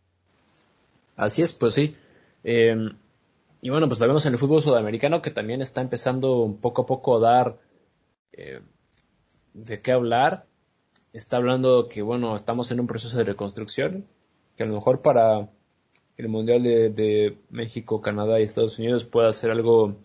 [1.16, 1.94] Así es, pues sí.
[2.42, 2.96] Em,
[3.60, 6.86] y bueno, pues lo vemos en el fútbol sudamericano que también está empezando poco a
[6.86, 7.58] poco a dar
[8.32, 8.60] eh,
[9.52, 10.46] de qué hablar.
[11.16, 14.04] Está hablando que, bueno, estamos en un proceso de reconstrucción,
[14.54, 15.48] que a lo mejor para
[16.18, 19.96] el Mundial de, México, Canadá y Estados Unidos pueda ser algo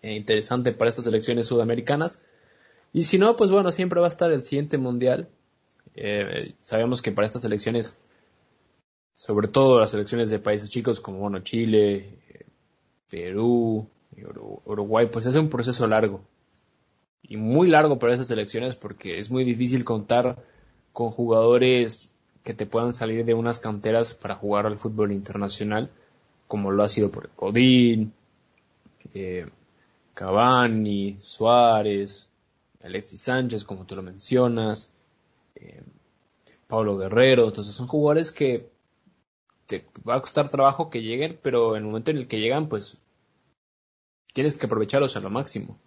[0.00, 2.24] eh, interesante para estas elecciones sudamericanas.
[2.92, 5.28] Y si no, pues bueno, siempre va a estar el siguiente Mundial.
[5.96, 7.98] Eh, sabemos que para estas elecciones,
[9.16, 12.20] sobre todo las elecciones de países chicos como bueno, Chile,
[13.10, 13.88] Perú,
[14.66, 16.20] Uruguay, pues es un proceso largo.
[17.22, 20.42] Y muy largo para esas elecciones porque es muy difícil contar
[20.92, 25.90] con jugadores que te puedan salir de unas canteras para jugar al fútbol internacional,
[26.48, 28.12] como lo ha sido por Codín,
[29.14, 29.46] eh,
[30.14, 32.28] Cavani, Suárez,
[32.82, 34.92] Alexis Sánchez, como tú lo mencionas,
[35.54, 35.82] eh,
[36.66, 38.70] Pablo Guerrero, entonces son jugadores que
[39.66, 42.68] te va a costar trabajo que lleguen, pero en el momento en el que llegan,
[42.68, 42.98] pues
[44.32, 45.78] tienes que aprovecharlos a lo máximo.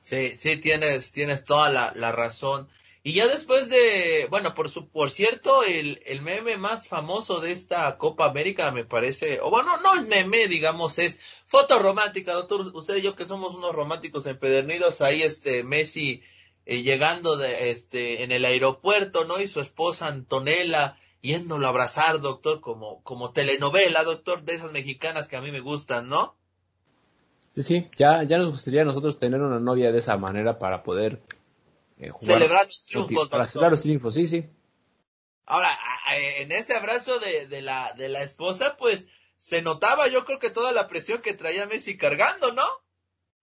[0.00, 2.68] Sí, sí, tienes, tienes toda la, la razón.
[3.02, 7.52] Y ya después de, bueno, por su, por cierto, el, el meme más famoso de
[7.52, 12.60] esta Copa América me parece, o bueno, no es meme, digamos, es foto romántica, doctor.
[12.74, 16.22] Usted y yo que somos unos románticos empedernidos, ahí este Messi
[16.66, 19.40] eh, llegando de, este, en el aeropuerto, ¿no?
[19.40, 25.28] Y su esposa Antonella yéndolo a abrazar, doctor, como, como telenovela, doctor, de esas mexicanas
[25.28, 26.36] que a mí me gustan, ¿no?
[27.50, 30.82] Sí, sí, ya, ya nos gustaría a nosotros tener una novia de esa manera para
[30.84, 31.20] poder
[31.98, 33.28] eh, celebrar los triunfos.
[33.28, 34.48] Para celebrar los triunfos, sí, sí.
[35.46, 35.68] Ahora,
[36.38, 40.50] en ese abrazo de, de, la, de la esposa, pues se notaba yo creo que
[40.50, 42.64] toda la presión que traía Messi cargando, ¿no?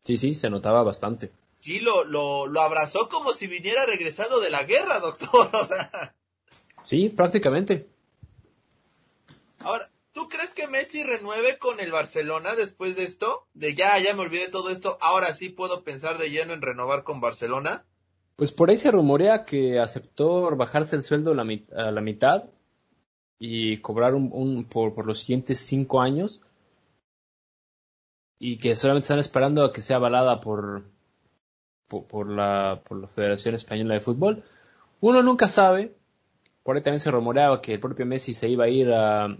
[0.05, 1.33] Sí, sí, se notaba bastante.
[1.59, 5.49] Sí, lo, lo, lo abrazó como si viniera regresando de la guerra, doctor.
[5.53, 6.15] O sea.
[6.83, 7.89] Sí, prácticamente.
[9.59, 13.45] Ahora, ¿tú crees que Messi renueve con el Barcelona después de esto?
[13.53, 17.03] De ya, ya me olvidé todo esto, ahora sí puedo pensar de lleno en renovar
[17.03, 17.85] con Barcelona.
[18.35, 21.35] Pues por ahí se rumorea que aceptó bajarse el sueldo a
[21.91, 22.45] la, mitad
[23.37, 26.41] y cobrar un, por, los siguientes cinco años
[28.39, 30.83] y que solamente están esperando a que sea avalada por,
[31.87, 34.43] por, la, por la Federación Española de Fútbol.
[34.99, 35.95] Uno nunca sabe,
[36.63, 39.37] por ahí también se rumoreaba que el propio Messi se iba a ir a,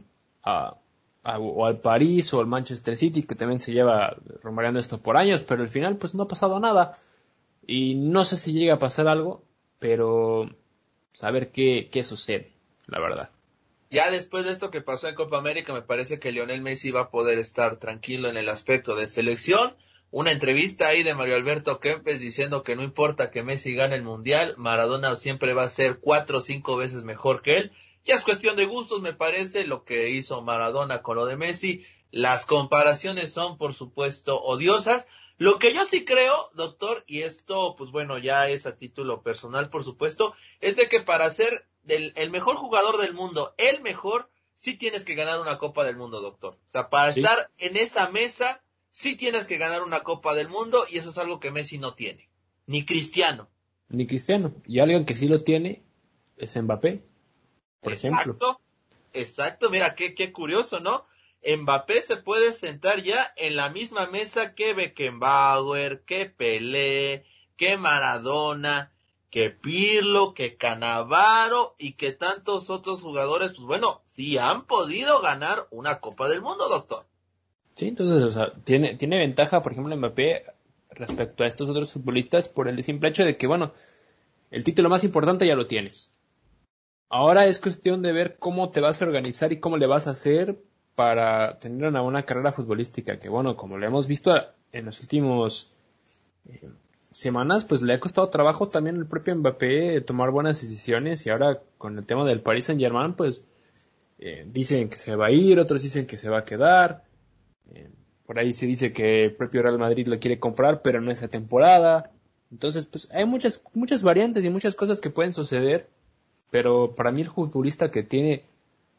[1.24, 5.42] o al París o al Manchester City, que también se lleva rumoreando esto por años,
[5.42, 6.98] pero al final pues no ha pasado nada.
[7.66, 9.44] Y no sé si llega a pasar algo,
[9.80, 10.50] pero
[11.12, 12.54] saber qué, qué sucede,
[12.88, 13.30] la verdad.
[13.90, 17.02] Ya después de esto que pasó en Copa América, me parece que Lionel Messi va
[17.02, 19.76] a poder estar tranquilo en el aspecto de selección.
[20.12, 24.04] Una entrevista ahí de Mario Alberto Kempes diciendo que no importa que Messi gane el
[24.04, 27.72] mundial, Maradona siempre va a ser cuatro o cinco veces mejor que él.
[28.08, 31.86] Ya es cuestión de gustos, me parece, lo que hizo Maradona con lo de Messi.
[32.10, 37.92] Las comparaciones son, por supuesto, odiosas, lo que yo sí creo, doctor, y esto, pues
[37.92, 42.56] bueno, ya es a título personal, por supuesto, es de que para ser el mejor
[42.56, 46.54] jugador del mundo, el mejor, sí tienes que ganar una Copa del Mundo, doctor.
[46.66, 50.86] O sea, para estar en esa mesa, sí tienes que ganar una Copa del Mundo,
[50.90, 52.30] y eso es algo que Messi no tiene.
[52.68, 53.50] Ni Cristiano.
[53.90, 54.54] Ni Cristiano.
[54.66, 55.84] Y alguien que sí lo tiene
[56.38, 57.04] es Mbappé,
[57.82, 58.62] por exacto, ejemplo.
[59.14, 61.06] Exacto, mira, qué, qué curioso, ¿no?
[61.46, 67.24] Mbappé se puede sentar ya en la misma mesa que Beckenbauer, que Pelé,
[67.56, 68.92] que Maradona,
[69.30, 75.68] que Pirlo, que Canavaro y que tantos otros jugadores, pues bueno, sí han podido ganar
[75.72, 77.06] una Copa del Mundo, doctor.
[77.76, 80.44] Sí, entonces, o sea, tiene, tiene ventaja, por ejemplo, Mbappé
[80.90, 83.74] respecto a estos otros futbolistas por el simple hecho de que, bueno,
[84.50, 86.12] el título más importante ya lo tienes.
[87.10, 90.12] Ahora es cuestión de ver cómo te vas a organizar y cómo le vas a
[90.12, 90.58] hacer
[90.96, 94.34] para tener una buena carrera futbolística, que bueno, como lo hemos visto
[94.72, 95.72] en los últimos
[96.46, 96.68] eh,
[97.12, 101.62] semanas, pues le ha costado trabajo también el propio Mbappé tomar buenas decisiones y ahora
[101.78, 103.46] con el tema del Paris Saint Germain, pues
[104.20, 107.04] eh, dicen que se va a ir, otros dicen que se va a quedar,
[107.74, 107.90] eh,
[108.26, 111.28] por ahí se dice que el propio Real Madrid lo quiere comprar, pero no esa
[111.28, 112.12] temporada,
[112.52, 115.90] entonces pues hay muchas, muchas variantes y muchas cosas que pueden suceder,
[116.52, 118.46] pero para mí el futbolista que tiene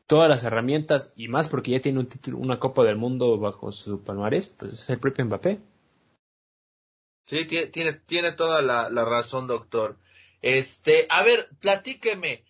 [0.07, 3.71] todas las herramientas y más porque ya tiene un título, una Copa del Mundo bajo
[3.71, 5.61] su palmarés, pues es el propio Mbappé.
[7.27, 9.99] Sí, tiene, tiene toda la, razón, doctor.
[10.41, 12.43] Este, a ver, platíqueme.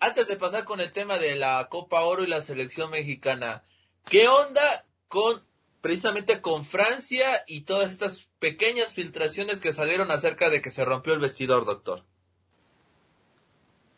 [0.00, 3.64] antes de pasar con el tema de la Copa Oro y la selección mexicana,
[4.04, 5.42] ¿qué onda con
[5.80, 11.14] precisamente con Francia y todas estas pequeñas filtraciones que salieron acerca de que se rompió
[11.14, 12.04] el vestidor, doctor?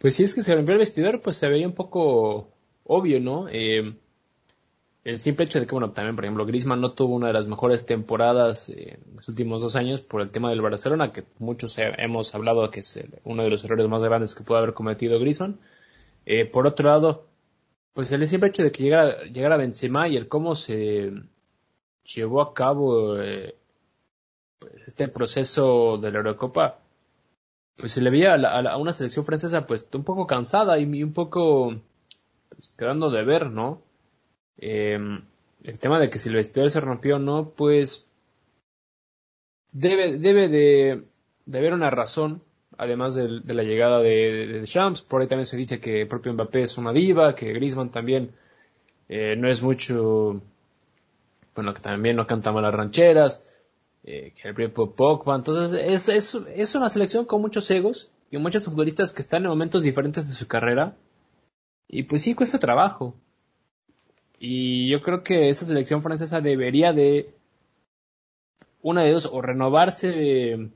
[0.04, 2.50] Pues si es que se rompió el vestidor, pues se veía un poco
[2.84, 3.48] obvio, ¿no?
[3.48, 3.94] Eh,
[5.02, 7.48] el simple hecho de que, bueno, también, por ejemplo, Griezmann no tuvo una de las
[7.48, 12.34] mejores temporadas en los últimos dos años por el tema del Barcelona, que muchos hemos
[12.34, 15.58] hablado que es uno de los errores más grandes que puede haber cometido Griezmann.
[16.26, 17.26] Eh, por otro lado,
[17.94, 21.12] pues el simple hecho de que llegara, llegara Benzema y el cómo se
[22.14, 23.56] llevó a cabo eh,
[24.58, 26.83] pues, este proceso de la Eurocopa,
[27.76, 31.74] pues se le veía a, una selección francesa pues un poco cansada y un poco
[32.48, 33.82] pues, quedando de ver, ¿no?
[34.58, 34.98] Eh,
[35.64, 38.06] el tema de que si el vestidor se rompió o no, pues
[39.72, 41.02] debe, debe de,
[41.46, 42.42] de haber una razón,
[42.78, 45.02] además de, la llegada de, de, Champs.
[45.02, 48.32] Por ahí también se dice que el propio Mbappé es una diva, que Griezmann también
[49.08, 50.40] eh, no es mucho,
[51.54, 53.53] bueno, que también no canta malas rancheras,
[54.04, 55.36] eh, propio Pogba.
[55.36, 59.48] Entonces es, es, es una selección con muchos egos y muchos futbolistas que están en
[59.48, 60.96] momentos diferentes de su carrera.
[61.88, 63.14] Y pues sí, cuesta trabajo.
[64.38, 67.34] Y yo creo que esta selección francesa debería de,
[68.82, 70.70] una de dos, o renovarse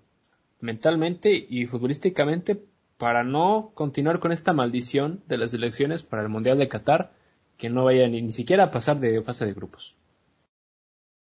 [0.61, 2.62] mentalmente y futbolísticamente
[2.97, 7.12] para no continuar con esta maldición de las elecciones para el Mundial de Qatar,
[7.57, 9.97] que no vaya ni, ni siquiera a pasar de fase de grupos.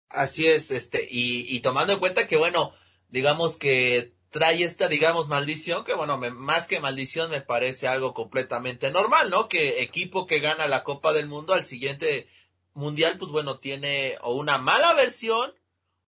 [0.09, 2.73] Así es, este, y, y tomando en cuenta que, bueno,
[3.09, 8.91] digamos que trae esta, digamos, maldición, que bueno, más que maldición me parece algo completamente
[8.91, 9.49] normal, ¿no?
[9.49, 12.29] Que equipo que gana la Copa del Mundo al siguiente
[12.75, 15.55] mundial, pues bueno, tiene o una mala versión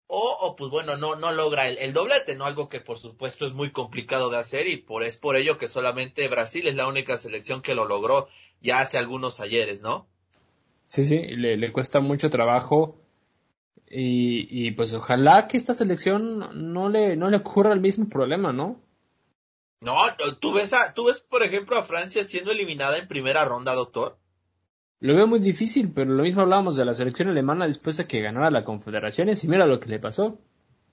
[0.06, 2.44] o, o pues bueno, no, no logra el, doblete, ¿no?
[2.44, 5.68] Algo que por supuesto es muy complicado de hacer y por, es por ello que
[5.68, 8.28] solamente Brasil es la única selección que lo logró
[8.60, 10.06] ya hace algunos ayeres, ¿no?
[10.86, 12.96] Sí, sí, le, le cuesta mucho trabajo
[13.90, 18.52] y, y pues ojalá que esta selección no le, no le ocurra el mismo problema,
[18.52, 18.80] ¿no?
[19.80, 19.96] No,
[20.40, 24.18] tú ves, a, tú ves, por ejemplo, a Francia siendo eliminada en primera ronda, doctor.
[25.00, 28.20] Lo veo muy difícil, pero lo mismo hablábamos de la selección alemana después de que
[28.20, 30.40] ganara la Confederaciones y mira lo que le pasó.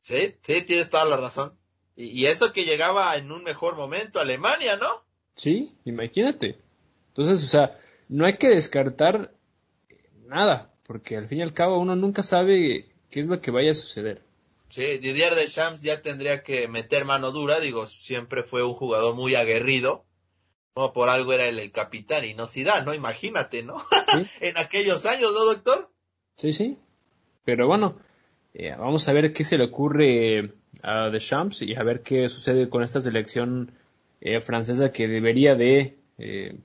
[0.02, 1.58] Sí, sí, tienes toda la razón.
[1.96, 5.04] Y, y eso que llegaba en un mejor momento Alemania, ¿no?
[5.36, 6.60] Sí, imagínate.
[7.08, 7.76] Entonces, o sea,
[8.08, 9.34] no hay que descartar
[10.28, 13.72] nada porque al fin y al cabo uno nunca sabe qué es lo que vaya
[13.72, 14.22] a suceder.
[14.70, 19.36] Sí, Didier Deschamps ya tendría que meter mano dura, digo, siempre fue un jugador muy
[19.36, 20.06] aguerrido,
[20.74, 22.94] como por algo era el, capitán y no Zidane, ¿no?
[22.94, 23.82] Imagínate, ¿no?
[24.42, 25.90] en aquellos años, ¿no, doctor?
[26.36, 26.78] Sí, sí.
[27.44, 27.98] Pero bueno,
[28.54, 32.68] eh, vamos a ver qué se le ocurre a Deschamps y a ver qué sucede
[32.68, 33.72] con esta selección
[34.20, 36.58] eh, francesa que debería de eh,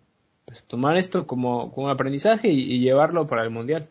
[0.47, 3.89] pues, tomar esto como, como aprendizaje y llevarlo para el Mundial.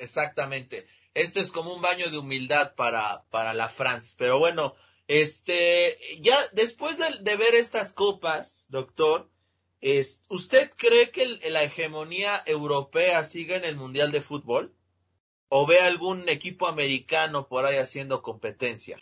[0.00, 0.86] Exactamente.
[1.14, 4.14] Esto es como un baño de humildad para, para la France.
[4.16, 4.74] Pero bueno,
[5.06, 9.28] este, ya después de, ver estas copas, doctor,
[9.80, 14.74] es, ¿usted cree que la hegemonía europea siga en el Mundial de Fútbol?
[15.48, 18.98] ¿O ve algún equipo americano por ahí haciendo competencia?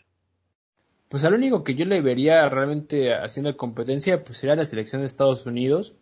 [1.08, 5.06] Pues al único que yo le vería realmente haciendo competencia, pues sería la selección de
[5.06, 5.94] Estados Unidos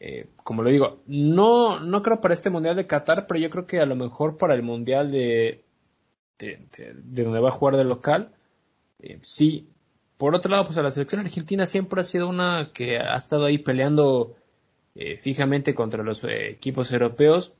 [0.00, 3.66] eh, como lo digo, no, no creo para este Mundial de Qatar, pero yo creo
[3.66, 5.64] que a lo mejor para el Mundial de,
[6.38, 6.68] de,
[7.04, 8.30] donde va a jugar de local,
[9.00, 9.68] eh, sí.
[10.16, 13.44] Por otro lado, pues a la selección argentina siempre ha sido una que ha estado
[13.44, 14.34] ahí peleando
[14.94, 17.52] eh, fijamente contra los equipos europeos.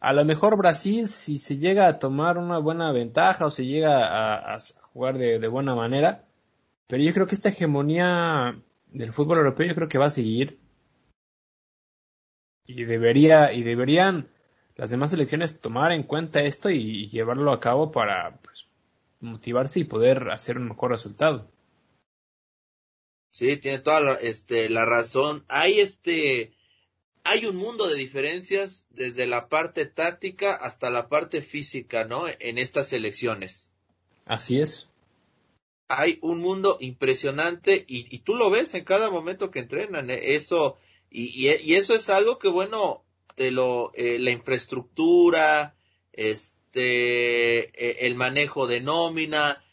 [0.00, 4.06] A lo mejor Brasil, si se llega a tomar una buena ventaja o se llega
[4.06, 4.58] a, a
[4.92, 6.24] jugar de, de buena manera,
[6.86, 8.56] pero yo creo que esta hegemonía
[8.92, 10.58] del fútbol europeo yo creo que va a seguir
[12.66, 14.28] y debería y deberían
[14.76, 18.66] las demás elecciones tomar en cuenta esto y, llevarlo a cabo para pues,
[19.20, 21.50] motivarse y poder hacer un mejor resultado.
[23.32, 25.44] Sí, tiene toda la, este, la razón.
[25.48, 26.52] Hay este,
[27.24, 32.26] hay un mundo de diferencias desde la parte táctica hasta la parte física, ¿no?
[32.28, 33.68] En estas elecciones.
[34.26, 34.88] Así es.
[35.88, 40.10] Hay un mundo impresionante y, y tú lo ves en cada momento que entrenan.
[40.10, 40.34] ¿eh?
[40.34, 40.78] Eso,
[41.18, 43.02] y, y, eso es algo que, bueno,
[43.36, 45.74] te lo, eh, la infraestructura,
[46.12, 49.64] este, eh, el manejo de nómina,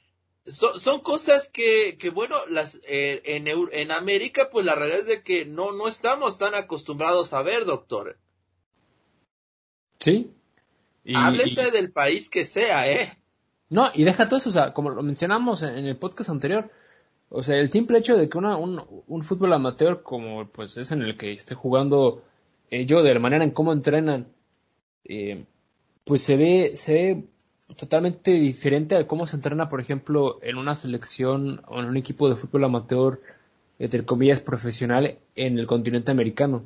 [0.45, 5.07] son, son cosas que, que bueno, las, eh, en, en América, pues la realidad es
[5.07, 8.17] de que no, no estamos tan acostumbrados a ver, doctor.
[9.99, 10.31] Sí.
[11.13, 13.19] Háblese del país que sea, ¿eh?
[13.67, 16.71] No, y deja todo eso, o sea, como lo mencionamos en el podcast anterior,
[17.35, 20.91] O sea, el simple hecho de que una, un, un fútbol amateur como pues es
[20.91, 22.21] en el que esté jugando
[22.69, 24.27] eh, yo, de la manera en cómo entrenan,
[25.03, 25.45] eh,
[26.03, 27.23] pues se ve, se ve
[27.75, 32.29] totalmente diferente a cómo se entrena, por ejemplo, en una selección o en un equipo
[32.29, 33.19] de fútbol amateur,
[33.79, 36.65] entre comillas, profesional en el continente americano.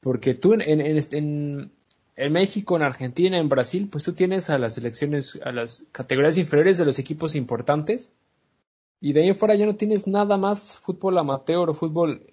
[0.00, 1.72] Porque tú en, en, en,
[2.16, 6.38] en México, en Argentina, en Brasil, pues tú tienes a las selecciones, a las categorías
[6.38, 8.14] inferiores de los equipos importantes,
[9.00, 12.26] y de ahí en fuera ya no tienes nada más fútbol amateur o fútbol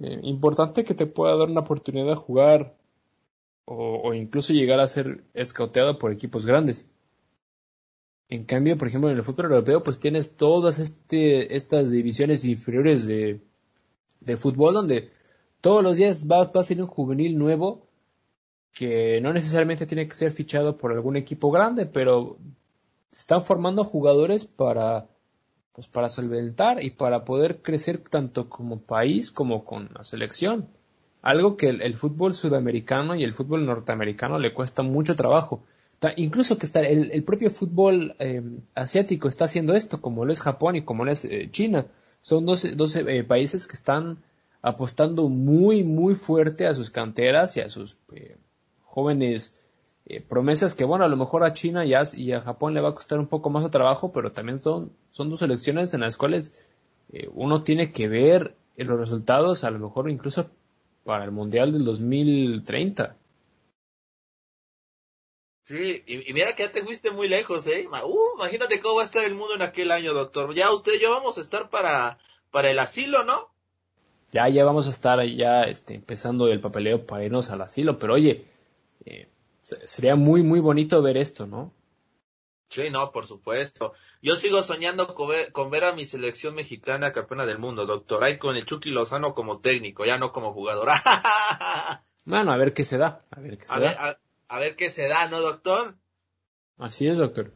[0.00, 2.76] eh, importante que te pueda dar una oportunidad de jugar
[3.70, 6.88] o, incluso llegar a ser escauteado por equipos grandes.
[8.30, 13.06] En cambio, por ejemplo, en el fútbol europeo, pues tienes todas este, estas divisiones inferiores
[13.06, 13.42] de,
[14.20, 15.10] de fútbol donde
[15.60, 17.86] todos los días va, va a ser un juvenil nuevo
[18.72, 22.38] que no necesariamente tiene que ser fichado por algún equipo grande, pero
[23.10, 25.08] están formando jugadores para
[25.78, 30.66] pues para solventar y para poder crecer tanto como país como con la selección.
[31.22, 35.62] Algo que el, fútbol sudamericano y el fútbol norteamericano le cuesta mucho trabajo.
[36.16, 38.42] incluso que está, el, propio fútbol eh,
[38.74, 41.86] asiático está haciendo esto, como lo es Japón y como lo es eh, China.
[42.22, 44.18] Son dos, dos eh, países que están
[44.60, 48.36] apostando muy, muy fuerte a sus canteras y a sus eh,
[48.82, 49.57] jóvenes
[50.10, 52.80] eh, promesas que, bueno, a lo mejor a China y a, y a, Japón le
[52.80, 56.00] va a costar un poco más de trabajo, pero también son, son dos elecciones en
[56.00, 56.54] las cuales
[57.12, 60.50] eh, uno tiene que ver los resultados, a lo mejor incluso
[61.04, 63.16] para el Mundial del 2030.
[65.64, 67.86] Sí, y, y, mira que ya te fuiste muy lejos, ¿eh?
[67.86, 70.54] Uh, imagínate cómo va a estar el mundo en aquel año, doctor.
[70.54, 72.18] Ya usted y yo vamos a estar para,
[72.50, 73.50] para el asilo, ¿no?
[74.32, 78.14] Ya, ya vamos a estar ya este, empezando el papeleo para irnos al asilo, pero
[78.14, 78.46] oye,
[79.04, 79.28] eh,
[79.84, 81.74] sería muy, muy bonito ver esto, ¿no?
[82.68, 83.94] Sí, no, por supuesto.
[84.20, 88.22] Yo sigo soñando con ver, con ver, a mi selección mexicana campeona del mundo, doctor.
[88.22, 90.88] Ahí con el Chucky Lozano como técnico, ya no como jugador.
[92.26, 93.24] bueno, a ver qué se da.
[93.30, 93.88] A ver qué se a da.
[93.88, 95.96] Ver, a, a, ver qué se da, ¿no, doctor?
[96.76, 97.54] Así es, doctor.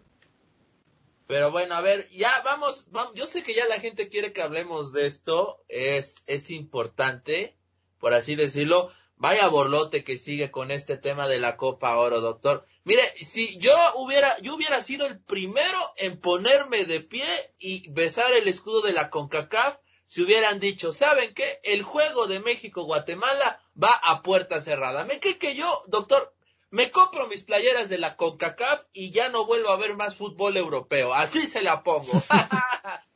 [1.26, 4.42] Pero bueno, a ver, ya vamos, vamos, yo sé que ya la gente quiere que
[4.42, 7.56] hablemos de esto, es, es importante,
[7.98, 8.90] por así decirlo.
[9.22, 12.64] Vaya borlote que sigue con este tema de la Copa Oro, doctor.
[12.82, 17.24] Mire, si yo hubiera, yo hubiera sido el primero en ponerme de pie
[17.56, 21.60] y besar el escudo de la CONCACAF si hubieran dicho, ¿saben qué?
[21.62, 25.04] El juego de México-Guatemala va a puerta cerrada.
[25.04, 26.34] Me que que yo, doctor,
[26.70, 30.56] me compro mis playeras de la CONCACAF y ya no vuelvo a ver más fútbol
[30.56, 31.14] europeo.
[31.14, 32.10] Así se la pongo.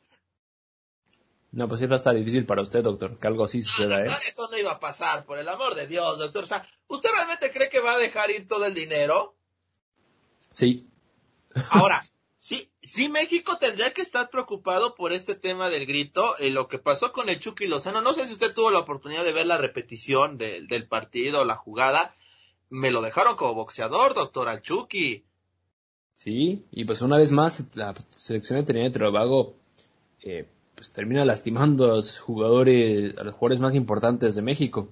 [1.57, 4.05] No, pues sí va a estar difícil para usted, doctor, que algo así suceda, ¿eh?
[4.05, 6.43] No, eso no iba a pasar, por el amor de Dios, doctor.
[6.43, 9.35] O sea, ¿usted realmente cree que va a dejar ir todo el dinero?
[10.51, 10.87] Sí.
[11.71, 12.05] Ahora,
[12.37, 16.77] sí, sí México tendría que estar preocupado por este tema del grito, eh, lo que
[16.77, 18.03] pasó con el Chucky Lozano.
[18.03, 21.55] No sé si usted tuvo la oportunidad de ver la repetición de, del partido, la
[21.55, 22.15] jugada.
[22.69, 25.25] Me lo dejaron como boxeador, doctor, al Chucky.
[26.15, 29.55] Sí, y pues una vez más, la selección de Trinidad y Tobago,
[30.21, 30.47] eh,
[30.77, 34.87] pues termina lastimando a los jugadores, a los jugadores más importantes de México.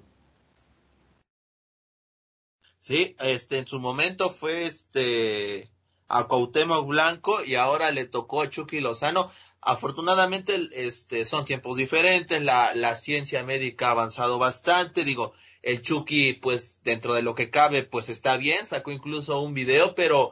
[2.82, 5.70] Sí, este, en su momento fue este,
[6.08, 9.30] a Cuauhtémoc Blanco y ahora le tocó a Chucky Lozano.
[9.62, 16.34] Afortunadamente, este, son tiempos diferentes, la, la ciencia médica ha avanzado bastante, digo, el Chucky,
[16.34, 20.32] pues, dentro de lo que cabe, pues está bien, sacó incluso un video, pero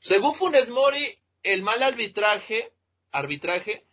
[0.00, 1.06] según Funes Mori,
[1.44, 2.72] el mal arbitraje,
[3.12, 3.87] arbitraje,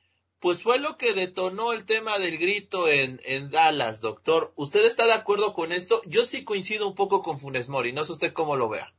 [0.46, 4.54] pues fue lo que detonó el tema del grito en, Dallas, doctor.
[4.56, 6.04] ¿Usted está de acuerdo con esto?
[6.06, 8.94] Yo sí coincido un poco con Funes Mori, no sé usted cómo lo vea.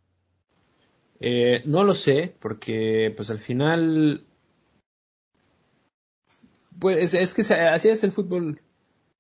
[1.21, 4.27] Eh, no lo sé, porque pues al final,
[6.81, 8.61] pues es, que así es el fútbol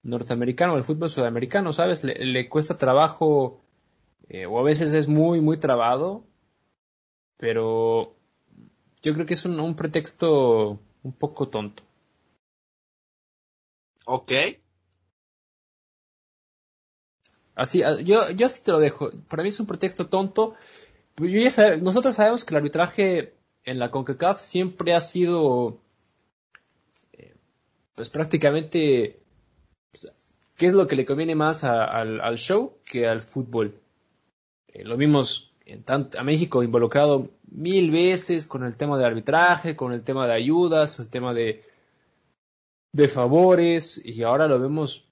[0.03, 2.03] norteamericano, el fútbol sudamericano, ¿sabes?
[2.03, 3.61] Le, le cuesta trabajo,
[4.29, 6.24] eh, o a veces es muy, muy trabado,
[7.37, 8.16] pero
[9.01, 11.87] yo creo que es un, un pretexto un poco tonto.
[14.07, 14.32] Ok.
[17.57, 19.11] Así, yo, yo así te lo dejo.
[19.28, 20.54] Para mí es un pretexto tonto.
[21.16, 23.34] Yo ya nosotros sabemos que el arbitraje
[23.64, 25.80] en la CONCACAF siempre ha sido,
[27.14, 27.34] eh,
[27.96, 29.18] pues prácticamente,
[29.90, 30.12] pues,
[30.57, 33.80] ¿qué es lo que le conviene más al, show que al fútbol?
[34.68, 39.74] Eh, lo vimos en tanto, a México involucrado mil veces con el tema de arbitraje,
[39.74, 41.62] con el tema de ayudas, el tema de,
[42.97, 45.07] de favores y ahora lo vemos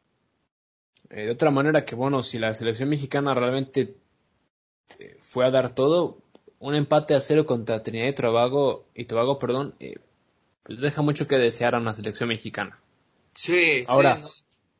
[1.10, 3.94] eh, de otra manera que bueno, si la selección mexicana realmente
[4.98, 6.18] eh, fue a dar todo,
[6.60, 9.96] un empate a cero contra Trinidad y Tobago, y Tobago perdón, eh,
[10.62, 12.78] pues deja mucho que desear a una selección mexicana.
[13.34, 14.30] Sí, Ahora, sí,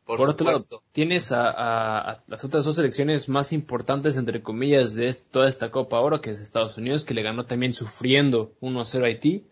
[0.06, 4.42] por, Por, otro lado, tienes a, a- a las otras dos selecciones más importantes, entre
[4.42, 8.52] comillas, de toda esta Copa Oro, que es Estados Unidos, que le ganó también sufriendo
[8.60, 9.44] 1-0 a Haití,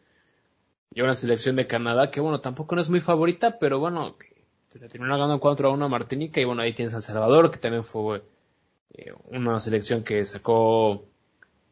[0.95, 4.16] y una selección de Canadá, que bueno, tampoco no es muy favorita, pero bueno,
[4.68, 7.59] se le terminó ganando 4-1 a Martinica, y bueno, ahí tienes a El Salvador, que
[7.59, 8.22] también fue
[8.95, 11.05] eh, una selección que sacó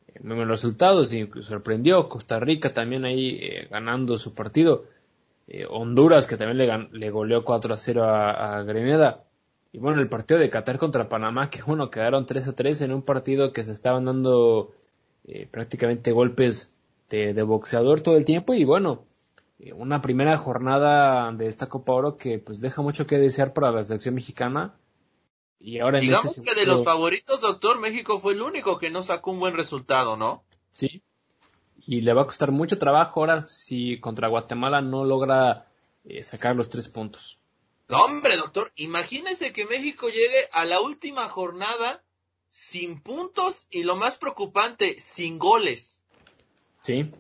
[0.09, 2.09] eh, muy buenos resultados y sorprendió.
[2.09, 4.85] Costa Rica también ahí eh, ganando su partido.
[5.68, 9.25] Honduras que también le, le goleó 4 a 0 a, a Grenada.
[9.73, 12.93] Y bueno, el partido de Qatar contra Panamá, que bueno, quedaron 3 a 3 en
[12.93, 14.71] un partido que se estaban dando
[15.51, 16.77] prácticamente golpes
[17.11, 18.55] de, boxeador todo el tiempo.
[18.55, 19.05] Y bueno,
[19.75, 23.85] una primera jornada de esta Copa Oro que pues deja mucho que desear para la
[23.85, 24.75] selección mexicana.
[25.59, 28.89] Y ahora en Digamos este que de los favoritos, doctor, México fue el único que
[28.89, 30.43] no sacó un buen resultado, ¿no?
[30.71, 31.03] Sí.
[31.87, 35.67] Y le va a costar mucho trabajo ahora si contra Guatemala no logra
[36.05, 37.39] eh, sacar los tres puntos.
[37.89, 42.03] No, hombre, doctor, imagínese que México llegue a la última jornada
[42.49, 46.01] sin puntos y lo más preocupante, sin goles.
[46.81, 47.11] Sí.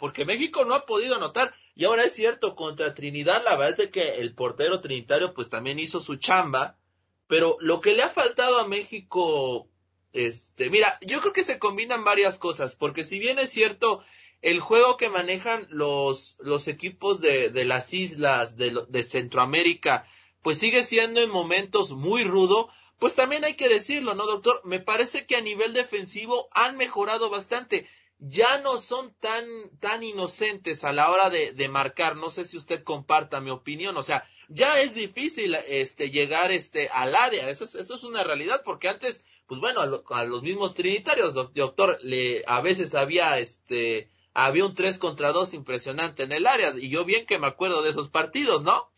[0.00, 1.54] Porque México no ha podido anotar.
[1.76, 5.78] Y ahora es cierto, contra Trinidad, la verdad es que el portero trinitario pues también
[5.78, 6.78] hizo su chamba.
[7.26, 9.68] Pero lo que le ha faltado a México,
[10.12, 12.74] este, mira, yo creo que se combinan varias cosas.
[12.74, 14.02] Porque si bien es cierto,
[14.40, 20.06] el juego que manejan los, los equipos de, de las islas de, de Centroamérica,
[20.42, 22.70] pues sigue siendo en momentos muy rudo.
[22.98, 24.62] Pues también hay que decirlo, ¿no, doctor?
[24.64, 27.86] Me parece que a nivel defensivo han mejorado bastante
[28.20, 29.44] ya no son tan,
[29.80, 32.16] tan inocentes a la hora de, de marcar.
[32.16, 33.96] No sé si usted comparta mi opinión.
[33.96, 37.48] O sea, ya es difícil este, llegar este, al área.
[37.50, 40.74] Eso es, eso es una realidad, porque antes, pues bueno, a, lo- a los mismos
[40.74, 46.32] trinitarios, doc- doctor, le, a veces había este, había un 3 contra 2 impresionante en
[46.32, 46.74] el área.
[46.76, 48.90] Y yo bien que me acuerdo de esos partidos, ¿no?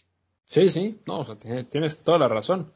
[0.47, 1.01] Sí, sí.
[1.07, 2.73] No, o sea, tiene- tienes toda la razón.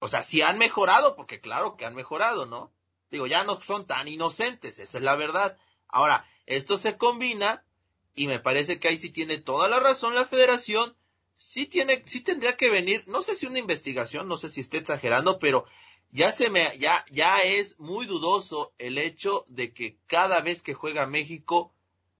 [0.00, 2.72] O sea, sí han mejorado, porque claro que han mejorado, ¿no?
[3.10, 5.56] Digo, ya no son tan inocentes, esa es la verdad.
[5.88, 7.64] Ahora, esto se combina
[8.14, 10.96] y me parece que ahí sí tiene toda la razón la federación.
[11.34, 14.78] Sí tiene, sí tendría que venir, no sé si una investigación, no sé si esté
[14.78, 15.64] exagerando, pero
[16.12, 20.72] ya se me, ya, ya es muy dudoso el hecho de que cada vez que
[20.72, 21.72] juega México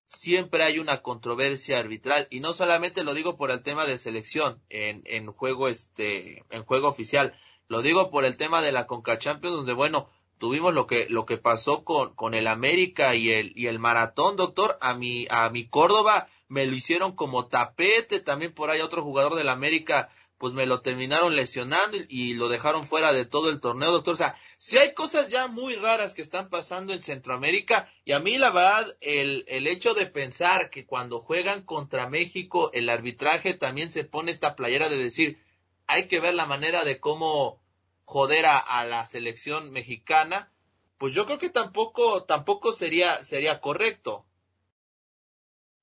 [0.07, 4.61] siempre hay una controversia arbitral y no solamente lo digo por el tema de selección
[4.68, 7.35] en, en juego este, en juego oficial,
[7.68, 10.09] lo digo por el tema de la Conca Champions, donde bueno,
[10.45, 14.36] tuvimos lo que, lo que pasó con, con el América y el, y el maratón,
[14.36, 19.03] doctor, a mi, a mi Córdoba me lo hicieron como tapete, también por ahí otro
[19.03, 23.59] jugador del América, pues me lo terminaron lesionando y, lo dejaron fuera de todo el
[23.59, 24.12] torneo, doctor.
[24.12, 28.18] O sea, si hay cosas ya muy raras que están pasando en Centroamérica, y a
[28.18, 33.55] mí la verdad, el, el hecho de pensar que cuando juegan contra México, el arbitraje
[33.55, 35.38] también se pone esta playera de decir,
[35.86, 37.64] hay que ver la manera de cómo
[38.05, 40.51] joder a, la selección mexicana,
[40.99, 44.25] pues yo creo que tampoco, tampoco sería, sería correcto.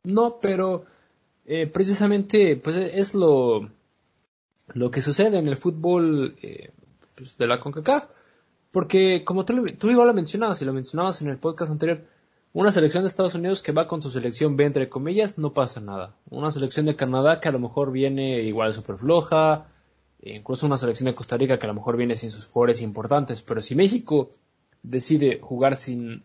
[0.04, 0.86] No, pero
[1.46, 3.70] eh, precisamente pues es lo,
[4.74, 6.72] lo que sucede en el fútbol eh,
[7.16, 8.08] pues, de la CONCACAF.
[8.72, 12.06] Porque como tú, tú igual lo mencionabas y lo mencionabas en el podcast anterior,
[12.54, 15.82] una selección de Estados Unidos que va con su selección B entre comillas, no pasa
[15.82, 16.16] nada.
[16.30, 19.68] Una selección de Canadá que a lo mejor viene igual súper floja,
[20.22, 23.42] incluso una selección de Costa Rica que a lo mejor viene sin sus jugadores importantes.
[23.42, 24.32] Pero si México
[24.84, 26.24] decide jugar sin,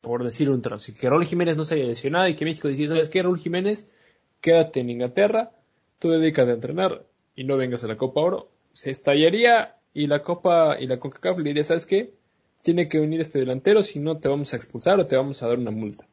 [0.00, 2.88] por decir un trazo, que Raúl Jiménez no se haya lesionado y que México decide,
[2.88, 3.92] ¿sabes qué, Raúl Jiménez?
[4.40, 5.52] Quédate en Inglaterra,
[5.98, 8.50] tú dedícate a entrenar y no vengas a la Copa Oro.
[8.72, 12.14] Se estallaría y la Copa y la CONCACAF le diría, ¿sabes qué?
[12.62, 15.48] Tiene que venir este delantero, si no te vamos a expulsar o te vamos a
[15.48, 16.06] dar una multa.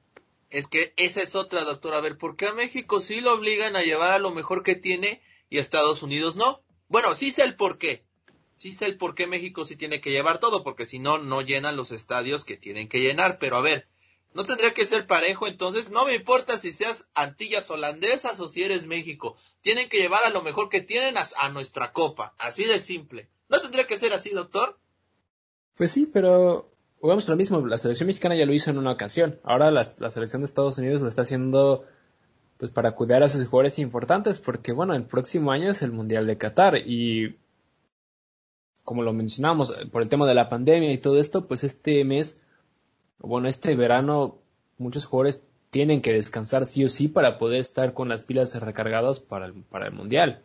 [0.50, 1.94] Es que esa es otra, doctor.
[1.94, 4.76] A ver, ¿por qué a México sí lo obligan a llevar a lo mejor que
[4.76, 6.62] tiene y a Estados Unidos no?
[6.90, 8.06] Bueno, sí sé el por qué.
[8.58, 11.42] Sí sé el por qué México sí tiene que llevar todo, porque si no, no
[11.42, 13.38] llenan los estadios que tienen que llenar.
[13.40, 13.88] Pero a ver,
[14.34, 15.48] ¿no tendría que ser parejo?
[15.48, 19.36] Entonces, no me importa si seas Antillas holandesas o si eres México.
[19.62, 22.34] Tienen que llevar a lo mejor que tienen a, nuestra copa.
[22.40, 23.30] Así de simple.
[23.50, 24.80] ¿No tendría que ser así, doctor?
[25.76, 27.66] Pues sí, pero jugamos lo mismo.
[27.68, 29.40] La selección mexicana ya lo hizo en una ocasión.
[29.44, 31.86] Ahora la, la selección de Estados Unidos lo está haciendo
[32.58, 36.28] pues para cuidar a sus jugadores importantes, porque bueno, el próximo año es el Mundial
[36.28, 37.38] de Qatar y
[38.88, 42.48] como lo mencionamos, por el tema de la pandemia y todo esto, pues este mes,
[43.20, 44.38] bueno, este verano,
[44.78, 49.20] muchos jugadores tienen que descansar sí o sí para poder estar con las pilas recargadas
[49.20, 50.42] para el, para el Mundial.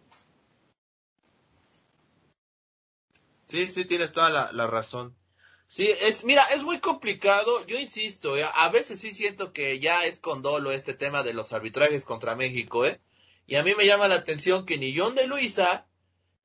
[3.47, 5.15] Sí, sí, tienes toda la, la razón.
[5.73, 10.05] Sí, es, mira, es muy complicado, yo insisto, eh, a veces sí siento que ya
[10.05, 13.01] es con dolo este tema de los arbitrajes contra México, ¿eh?
[13.47, 15.87] Y a mí me llama la atención que ni John de Luisa,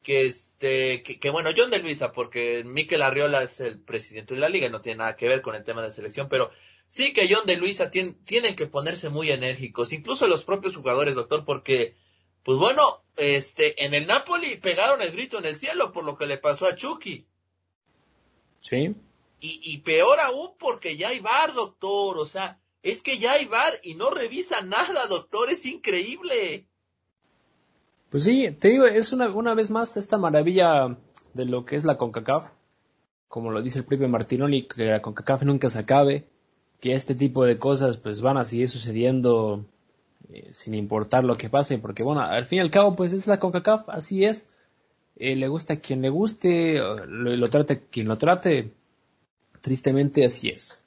[0.02, 4.48] que este, que, bueno, John de Luisa, porque Miquel Arriola es el presidente de la
[4.48, 6.50] liga, no tiene nada que ver con el tema de selección, pero
[6.88, 11.44] sí que John de Luisa tienen que ponerse muy enérgicos, incluso los propios jugadores, doctor,
[11.44, 11.98] porque,
[12.44, 16.28] pues bueno, este, en el Napoli pegaron el grito en el cielo por lo que
[16.28, 17.28] le pasó a Chucky.
[18.62, 18.96] Sí.
[19.40, 22.18] Y, y peor aún porque ya hay bar, doctor.
[22.18, 25.50] O sea, es que ya hay bar y no revisa nada, doctor.
[25.50, 26.68] Es increíble.
[28.10, 30.98] Pues sí, te digo, es una, una vez más esta maravilla
[31.34, 32.52] de lo que es la CONCACAF.
[33.28, 36.28] Como lo dice el propio Martinoli, que la CONCACAF nunca se acabe.
[36.80, 39.66] Que este tipo de cosas pues van a seguir sucediendo
[40.32, 41.78] eh, sin importar lo que pase.
[41.80, 44.52] Porque bueno, al fin y al cabo pues es la CONCACAF, así es.
[45.18, 48.72] Eh, le gusta a quien le guste, lo, lo trate quien lo trate
[49.62, 50.84] Tristemente así es.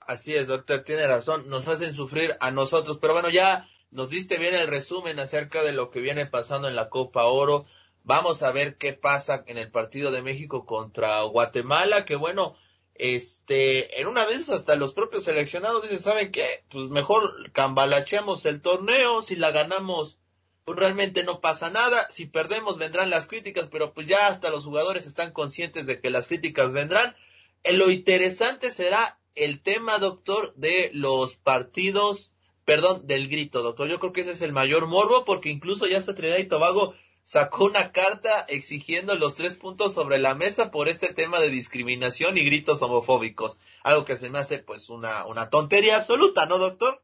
[0.00, 1.48] Así es, doctor, tiene razón.
[1.48, 2.98] Nos hacen sufrir a nosotros.
[2.98, 6.76] Pero bueno, ya nos diste bien el resumen acerca de lo que viene pasando en
[6.76, 7.64] la Copa Oro.
[8.02, 12.54] Vamos a ver qué pasa en el partido de México contra Guatemala, que bueno,
[12.94, 16.64] este, en una vez hasta los propios seleccionados dicen, ¿saben qué?
[16.68, 20.18] Pues mejor cambalacheamos el torneo, si la ganamos
[20.64, 22.08] pues realmente no pasa nada.
[22.10, 26.10] Si perdemos vendrán las críticas, pero pues ya hasta los jugadores están conscientes de que
[26.10, 27.14] las críticas vendrán.
[27.62, 32.34] Eh, lo interesante será el tema, doctor, de los partidos,
[32.64, 33.88] perdón, del grito, doctor.
[33.88, 36.94] Yo creo que ese es el mayor morbo porque incluso ya hasta Trinidad y Tobago
[37.24, 42.38] sacó una carta exigiendo los tres puntos sobre la mesa por este tema de discriminación
[42.38, 43.58] y gritos homofóbicos.
[43.82, 47.02] Algo que se me hace pues una, una tontería absoluta, ¿no, doctor?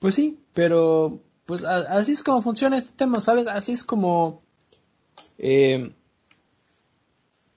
[0.00, 3.46] Pues sí, pero pues así es como funciona este tema, ¿sabes?
[3.46, 4.42] Así es como
[5.38, 5.94] eh,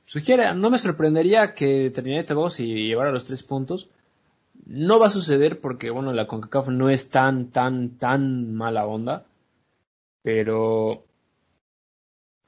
[0.05, 3.89] sugiere, no me sorprendería que Trinidad y Tobago si llevara los tres puntos.
[4.65, 9.25] No va a suceder porque, bueno, la CONCACAF no es tan, tan, tan mala onda.
[10.21, 11.03] Pero,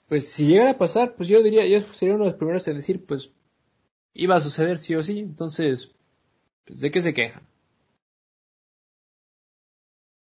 [0.08, 2.78] pues si llegara a pasar, pues yo diría, yo sería uno de los primeros en
[2.78, 3.32] decir, pues
[4.14, 5.20] iba a suceder sí o sí.
[5.20, 5.91] Entonces,
[6.64, 7.44] pues, ¿de qué se quejan?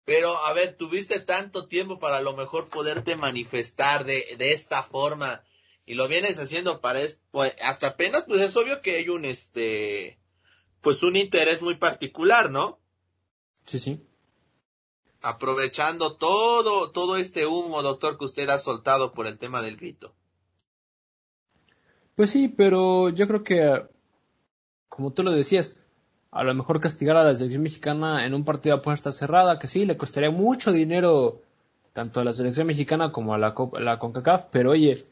[0.05, 4.83] Pero, a ver, tuviste tanto tiempo para a lo mejor poderte manifestar de, de esta
[4.83, 5.43] forma
[5.87, 7.01] y lo vienes haciendo para
[7.31, 10.19] pues, hasta apenas, pues es obvio que hay un, este,
[10.81, 12.79] pues un interés muy particular, ¿no?
[13.65, 14.07] Sí, sí.
[15.21, 20.15] Aprovechando todo, todo este humo, doctor, que usted ha soltado por el tema del grito.
[22.15, 23.87] Pues sí, pero yo creo que,
[24.89, 25.77] como tú lo decías,
[26.35, 29.69] a lo mejor castigar a la selección mexicana en un partido a puerta cerrada, que
[29.69, 31.41] sí, le costaría mucho dinero
[31.93, 35.05] tanto a la selección mexicana como a la, la CONCACAF, pero oye,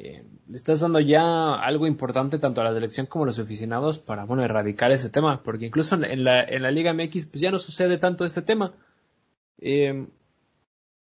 [0.00, 4.00] eh, le estás dando ya algo importante tanto a la selección como a los aficionados
[4.00, 7.52] para, bueno, erradicar ese tema, porque incluso en la, en la Liga MX pues ya
[7.52, 8.74] no sucede tanto ese tema.
[9.58, 10.08] Eh,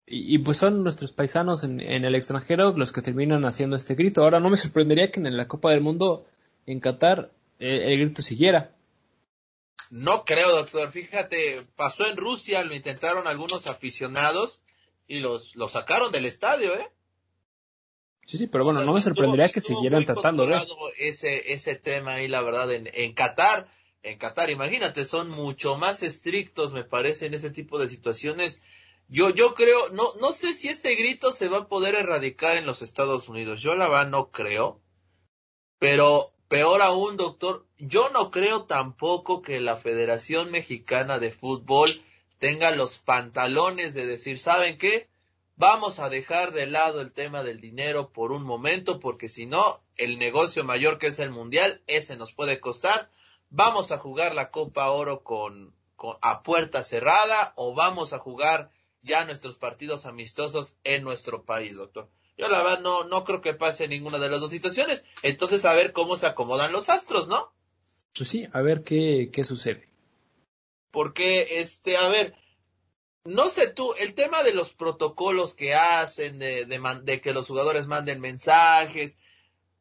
[0.07, 4.23] y, pues son nuestros paisanos en, el extranjero los que terminan haciendo este grito.
[4.23, 6.27] Ahora no me sorprendería que en la Copa del Mundo
[6.67, 8.74] en Qatar eh, el grito siguiera.
[9.91, 10.91] No creo, doctor.
[10.91, 14.63] Fíjate, pasó en Rusia, lo intentaron algunos aficionados
[15.07, 16.91] y los, los sacaron del estadio, ¿eh?
[18.27, 20.59] Sí, sí, pero bueno, no me sorprendería que siguieran tratando, ¿eh?
[20.99, 23.69] Ese, ese tema ahí, la verdad, en, en Qatar,
[24.03, 28.63] en Qatar, imagínate, son mucho más estrictos, me parece, en ese tipo de situaciones.
[29.09, 32.65] Yo, yo creo, no, no sé si este grito se va a poder erradicar en
[32.65, 33.61] los Estados Unidos.
[33.61, 34.81] Yo la verdad no creo.
[35.79, 42.01] Pero Peor aún, doctor, yo no creo tampoco que la Federación Mexicana de Fútbol
[42.39, 45.09] tenga los pantalones de decir, ¿saben qué?
[45.57, 49.83] Vamos a dejar de lado el tema del dinero por un momento, porque si no,
[49.97, 53.11] el negocio mayor que es el mundial, ese nos puede costar.
[53.51, 55.75] Vamos a jugar la Copa Oro con,
[56.23, 58.71] a puerta cerrada o vamos a jugar
[59.03, 62.09] ya nuestros partidos amistosos en nuestro país, doctor.
[62.37, 65.05] Yo la verdad no, no creo que pase ninguna de las dos situaciones.
[65.23, 67.53] Entonces a ver cómo se acomodan los astros, ¿no?
[68.17, 69.89] Pues sí, a ver qué, qué sucede.
[70.91, 72.35] Porque, este, a ver,
[73.25, 77.87] no sé tú, el tema de los protocolos que hacen, de, de, que los jugadores
[77.87, 79.17] manden mensajes,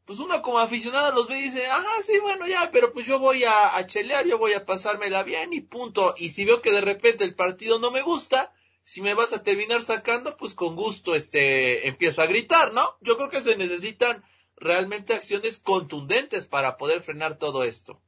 [0.06, 3.20] pues uno como aficionado los ve y dice, ajá, sí, bueno, ya, pero pues yo
[3.20, 6.16] voy a, a chelear, yo voy a pasármela bien y punto.
[6.18, 8.54] Y si veo que de repente el partido no me gusta,
[8.86, 12.98] si me vas a terminar sacando, pues con gusto este empiezo a gritar, ¿no?
[13.02, 14.24] Yo creo que se necesitan
[14.58, 18.02] realmente acciones contundentes para poder frenar todo esto.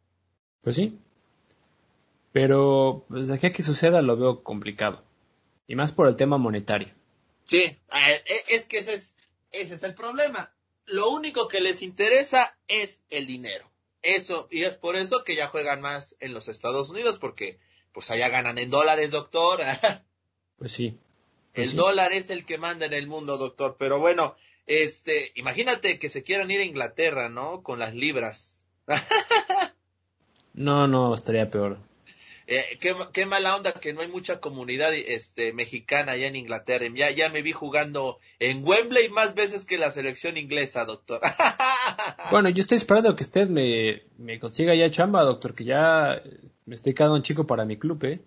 [0.61, 0.99] Pues sí.
[2.32, 5.03] Pero pues aquí a que suceda lo veo complicado.
[5.67, 6.93] Y más por el tema monetario.
[7.45, 9.15] Sí, eh, es que ese es,
[9.51, 10.51] ese es el problema.
[10.88, 13.71] lo único que les interesa es el dinero.
[14.03, 17.57] Eso, y es por eso que ya juegan más en los Estados Unidos, porque
[17.91, 19.61] pues allá ganan en dólares, doctor.
[20.58, 20.97] Pues sí.
[21.53, 23.76] el dólar es el que manda en el mundo, doctor.
[23.78, 24.36] Pero bueno,
[24.68, 27.62] este, imagínate que se quieran ir a Inglaterra, ¿no?
[27.62, 28.64] Con las libras.
[30.53, 31.80] no, no, estaría peor.
[32.47, 36.86] Eh, qué, qué, mala onda que no hay mucha comunidad este, mexicana allá en Inglaterra.
[36.93, 41.22] Ya, ya me vi jugando en Wembley más veces que la selección inglesa, doctor.
[42.32, 46.22] bueno, yo estoy esperando que usted me, me consiga ya chamba, doctor, que ya
[46.66, 48.22] me estoy quedando un chico para mi club, ¿eh?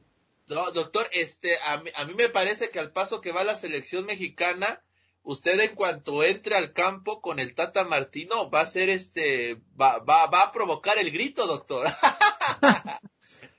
[0.49, 3.55] No, doctor, este, a mí, a mí me parece que al paso que va la
[3.55, 4.83] selección mexicana,
[5.23, 9.99] usted en cuanto entre al campo con el Tata Martino va a ser este, va,
[9.99, 11.87] va, va a provocar el grito, doctor.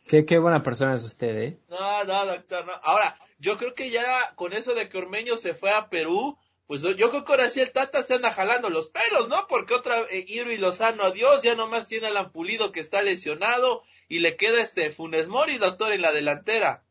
[0.07, 1.59] Qué, qué buena persona es usted, ¿eh?
[1.69, 2.71] No, no, doctor, no.
[2.81, 6.35] Ahora, yo creo que ya con eso de que Ormeño se fue a Perú,
[6.65, 9.45] pues yo creo que ahora sí el Tata se anda jalando los pelos, ¿no?
[9.47, 14.19] Porque otra, eh, y Lozano, adiós, ya nomás tiene al Ampulido que está lesionado y
[14.19, 16.83] le queda este Funes Mori, doctor, en la delantera.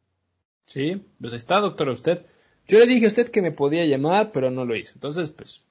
[0.65, 2.25] Sí, pues está, doctor, usted.
[2.67, 4.93] Yo le dije a usted que me podía llamar, pero no lo hizo.
[4.95, 5.63] Entonces, pues,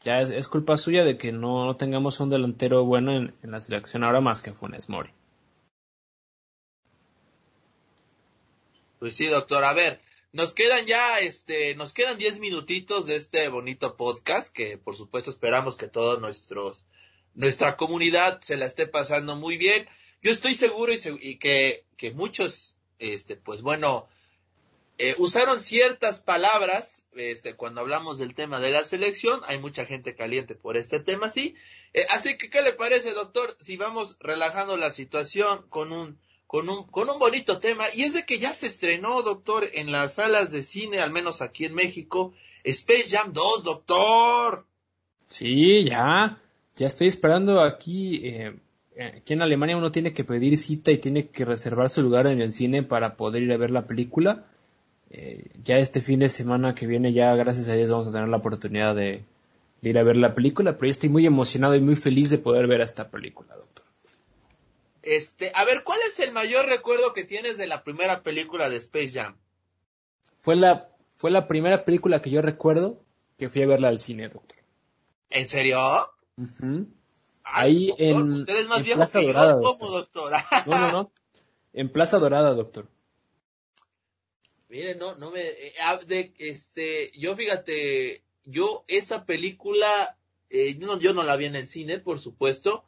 [0.00, 4.04] ya es, culpa suya de que no, tengamos un delantero bueno en, en la selección
[4.04, 5.10] ahora más que Funes Mori.
[8.98, 9.64] Pues sí, doctor.
[9.64, 10.00] A ver,
[10.32, 15.30] nos quedan ya, este, nos quedan diez minutitos de este bonito podcast que, por supuesto,
[15.30, 16.84] esperamos que todos nuestros,
[17.34, 19.88] nuestra comunidad se la esté pasando muy bien.
[20.24, 24.08] Yo estoy seguro y, que, muchos, este, pues bueno,
[24.96, 30.14] eh, usaron ciertas palabras, este, cuando hablamos del tema de la selección, hay mucha gente
[30.14, 31.56] caliente por este tema, sí.
[31.92, 36.70] Eh, así que, ¿qué le parece, doctor, si vamos relajando la situación con un con
[36.70, 40.14] un, con un bonito tema, y es de que ya se estrenó, doctor, en las
[40.14, 44.64] salas de cine, al menos aquí en México, Space Jam 2, doctor.
[45.28, 46.40] Sí, ya,
[46.76, 48.54] ya estoy esperando aquí, eh,
[48.98, 52.40] aquí en Alemania uno tiene que pedir cita y tiene que reservar su lugar en
[52.40, 54.46] el cine para poder ir a ver la película.
[55.10, 58.28] Eh, ya este fin de semana que viene, ya gracias a Dios vamos a tener
[58.28, 59.24] la oportunidad de,
[59.80, 62.38] de ir a ver la película, pero yo estoy muy emocionado y muy feliz de
[62.38, 63.84] poder ver esta película, doctor.
[65.02, 68.76] Este, a ver, ¿cuál es el mayor recuerdo que tienes de la primera película de
[68.76, 69.36] Space Jam?
[70.38, 73.02] Fue la, fue la primera película que yo recuerdo
[73.36, 74.58] que fui a verla al cine, doctor.
[75.28, 75.78] ¿En serio?
[77.44, 80.32] Ahí en, usted es más viejo Plaza que Dorada, yo, ¿cómo, doctor?
[80.66, 81.12] no, no, no.
[81.72, 82.88] En Plaza Dorada, doctor.
[84.68, 90.18] Mire, no, no me, eh, ah, de, este, yo fíjate, yo esa película,
[90.50, 92.84] eh, yo, no, yo no la vi en el cine, por supuesto,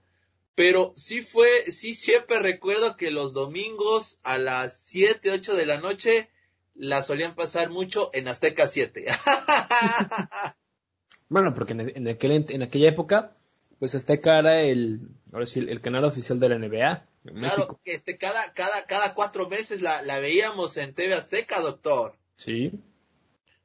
[0.55, 5.79] pero sí fue, sí siempre recuerdo que los domingos a las 7, 8 de la
[5.79, 6.31] noche
[6.75, 9.07] la solían pasar mucho en Azteca 7.
[11.29, 13.37] bueno, porque en, aquel, en aquella época,
[13.79, 15.01] pues Azteca era el,
[15.33, 17.07] ahora sí, el canal oficial de la NBA.
[17.25, 22.17] claro, este, cada, cada, cada cuatro meses la, la veíamos en TV Azteca, doctor.
[22.37, 22.73] Sí.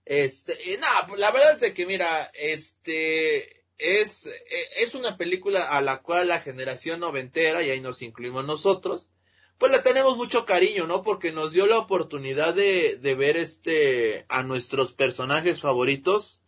[0.06, 5.64] Este, y nada, la verdad es de que mira, este, es, e, es una película
[5.64, 9.10] a la cual la generación noventera, y ahí nos incluimos nosotros,
[9.58, 11.04] pues le tenemos mucho cariño, ¿no?
[11.04, 16.41] Porque nos dio la oportunidad de, de ver este, a nuestros personajes favoritos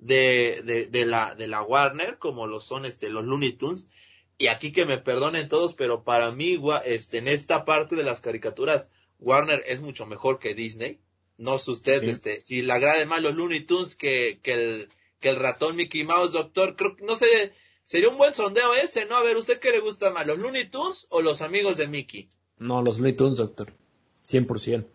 [0.00, 3.88] de, de, de, la, de la Warner, como lo son este, los Looney Tunes.
[4.38, 8.20] Y aquí que me perdonen todos, pero para mí, este, en esta parte de las
[8.20, 8.88] caricaturas,
[9.18, 10.98] Warner es mucho mejor que Disney.
[11.36, 14.88] No sé usted, este, si le agrade más los Looney Tunes que, que el,
[15.20, 16.76] que el ratón Mickey Mouse, doctor.
[16.76, 19.16] Creo que, no sé, sería un buen sondeo ese, ¿no?
[19.16, 22.28] A ver, ¿usted qué le gusta más, los Looney Tunes o los amigos de Mickey?
[22.58, 23.72] No, los Looney Tunes, doctor.
[24.24, 24.86] 100%.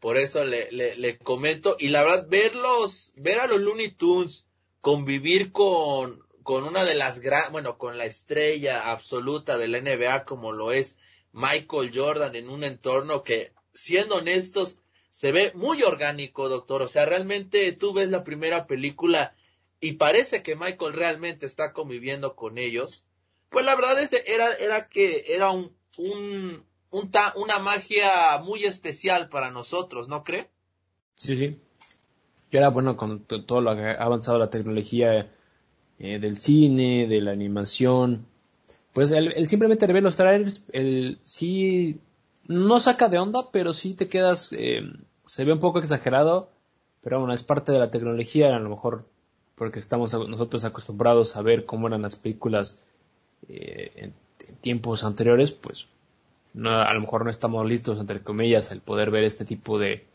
[0.00, 4.46] Por eso le, le, le comento, y la verdad, verlos, ver a los Looney Tunes
[4.80, 10.24] convivir con, con una de las gran, bueno, con la estrella absoluta de la NBA
[10.24, 10.96] como lo es
[11.32, 14.78] Michael Jordan en un entorno que, siendo honestos,
[15.10, 16.82] se ve muy orgánico, doctor.
[16.82, 19.34] O sea, realmente tú ves la primera película
[19.80, 23.04] y parece que Michael realmente está conviviendo con ellos.
[23.48, 29.28] Pues la verdad es era, era que era un, un, un una magia muy especial
[29.28, 30.48] para nosotros, ¿no cree?
[31.14, 31.58] Sí, sí.
[32.50, 35.30] Y era bueno con todo lo que ha avanzado la tecnología
[35.98, 38.26] eh, del cine, de la animación.
[38.92, 42.00] Pues el, simplemente ver los trailers, el sí
[42.46, 44.82] no saca de onda, pero sí te quedas, eh,
[45.24, 46.50] se ve un poco exagerado,
[47.02, 49.06] pero bueno, es parte de la tecnología, a lo mejor
[49.54, 52.80] porque estamos nosotros acostumbrados a ver cómo eran las películas
[53.48, 54.14] eh, en,
[54.62, 55.88] tiempos anteriores, pues
[56.52, 60.06] no, a lo mejor no estamos listos, entre comillas, el poder ver este tipo de,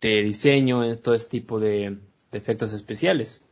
[0.00, 1.98] de diseño, todo este tipo de,
[2.30, 3.42] de efectos especiales.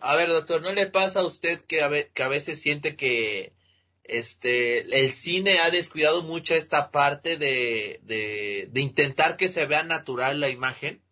[0.00, 3.52] A ver, doctor, ¿no le pasa a usted que a, que a veces siente que
[4.04, 9.82] este el cine ha descuidado mucho esta parte de, de, de intentar que se vea
[9.84, 11.02] natural la imagen?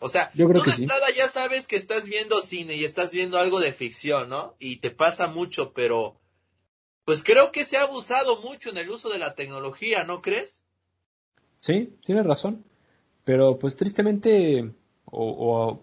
[0.00, 2.84] O sea, Yo creo tú que de entrada ya sabes que estás viendo cine y
[2.84, 4.54] estás viendo algo de ficción, ¿no?
[4.60, 6.20] Y te pasa mucho, pero
[7.08, 10.62] pues creo que se ha abusado mucho en el uso de la tecnología, ¿no crees?
[11.58, 12.62] Sí, tienes razón.
[13.24, 14.74] Pero pues tristemente,
[15.06, 15.26] o,
[15.70, 15.80] o-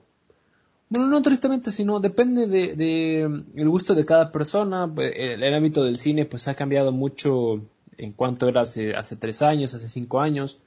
[0.88, 3.22] bueno, no tristemente, sino depende de, de,
[3.56, 4.88] el gusto de cada persona.
[4.98, 7.60] El, el ámbito del cine pues ha cambiado mucho
[7.98, 10.60] en cuanto era hace, hace tres años, hace cinco años.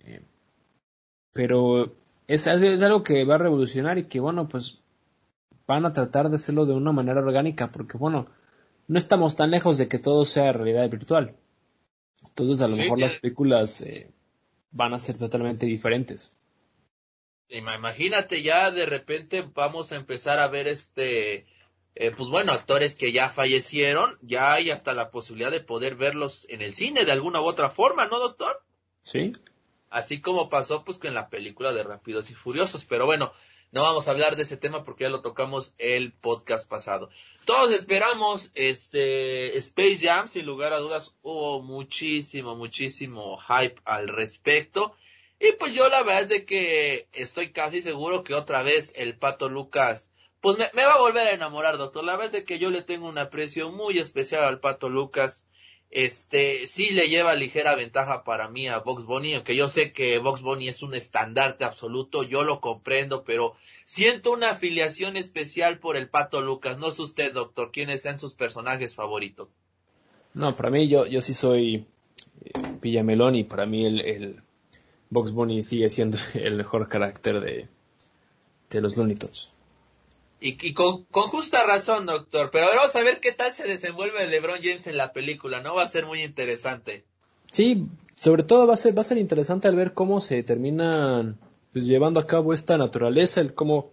[0.00, 0.20] Eh,
[1.32, 1.94] pero
[2.26, 4.80] es algo que va a revolucionar y que bueno, pues
[5.68, 8.26] van a tratar de hacerlo de una manera orgánica porque bueno,
[8.88, 11.36] no estamos tan lejos de que todo sea realidad virtual.
[12.28, 14.10] Entonces a lo Sí, mejor las películas eh,
[14.72, 16.32] van a ser totalmente diferentes.
[17.48, 21.46] Ima- Imagínate ya de repente vamos a empezar a ver este,
[21.96, 26.46] eh, pues bueno, actores que ya fallecieron, ya hay hasta la posibilidad de poder verlos
[26.50, 28.62] en el cine de alguna u otra forma, ¿no, doctor?
[29.02, 29.32] ¿Sí?
[29.90, 33.32] Así como pasó pues con la película de Rápidos y Furiosos, pero bueno,
[33.72, 37.10] no vamos a hablar de ese tema porque ya lo tocamos el podcast pasado.
[37.44, 44.94] Todos esperamos este Space Jam, sin lugar a dudas hubo muchísimo, muchísimo hype al respecto.
[45.38, 49.18] Y pues yo la verdad es de que estoy casi seguro que otra vez el
[49.18, 50.10] Pato Lucas
[50.40, 52.04] pues me, va a volver a enamorar, doctor.
[52.04, 55.45] La verdad es de que yo le tengo un aprecio muy especial al Pato Lucas
[55.90, 60.18] este sí le lleva ligera ventaja para mí a Box Bunny, aunque yo sé que
[60.18, 65.96] Box Bunny es un estandarte absoluto, yo lo comprendo, pero siento una afiliación especial por
[65.96, 66.78] el Pato Lucas.
[66.78, 69.48] No sé usted, doctor, quiénes sean sus personajes favoritos.
[70.34, 71.86] No, para mí yo, yo sí soy
[72.44, 74.42] eh, Villamelón y para mí el, el
[75.08, 77.68] Box Bunny sigue siendo el mejor carácter de,
[78.68, 79.50] de los Looney Tunes.
[80.40, 84.26] Y, y con, con justa razón, doctor, pero vamos a ver qué tal se desenvuelve
[84.28, 85.74] LeBron James en la película, ¿no?
[85.74, 87.04] Va a ser muy interesante.
[87.50, 91.34] Sí, sobre todo va a ser, va a ser interesante al ver cómo se termina
[91.72, 93.92] pues, llevando a cabo esta naturaleza, el cómo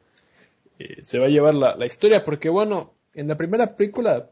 [0.80, 4.30] eh, se va a llevar la, la historia, porque bueno, en la primera película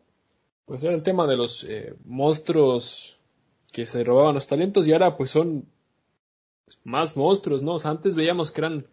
[0.66, 3.20] pues era el tema de los eh, monstruos
[3.72, 5.66] que se robaban los talentos y ahora pues son
[6.66, 7.78] pues, más monstruos, ¿no?
[7.84, 8.88] Antes veíamos que eran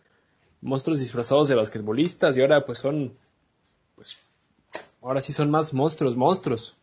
[0.60, 3.16] monstruos disfrazados de basquetbolistas y ahora pues son
[3.94, 4.18] pues
[5.02, 6.76] ahora sí son más monstruos, monstruos.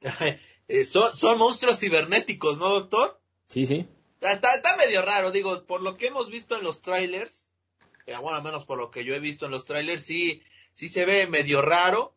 [0.66, 3.20] Eh, son, son monstruos cibernéticos, ¿no, doctor?
[3.48, 3.86] Sí, sí.
[4.22, 7.50] Está, está, medio raro, digo, por lo que hemos visto en los trailers,
[8.06, 10.42] eh, bueno, al menos por lo que yo he visto en los trailers, sí,
[10.72, 12.14] sí se ve medio raro.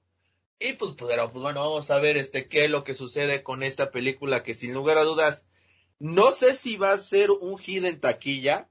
[0.60, 3.44] Y pues, pues, pero, pues bueno, vamos a ver este qué es lo que sucede
[3.44, 5.46] con esta película que sin lugar a dudas,
[6.00, 8.70] no sé si va a ser un hit en taquilla.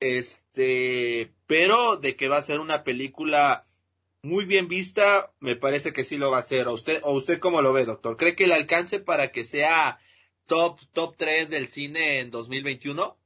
[0.00, 3.64] Este, pero de que va a ser una película
[4.22, 6.68] muy bien vista, me parece que sí lo va a ser.
[6.68, 8.16] ¿O usted, o usted cómo lo ve, doctor?
[8.16, 9.98] ¿Cree que le alcance para que sea
[10.46, 13.16] top, top 3 del cine en 2021?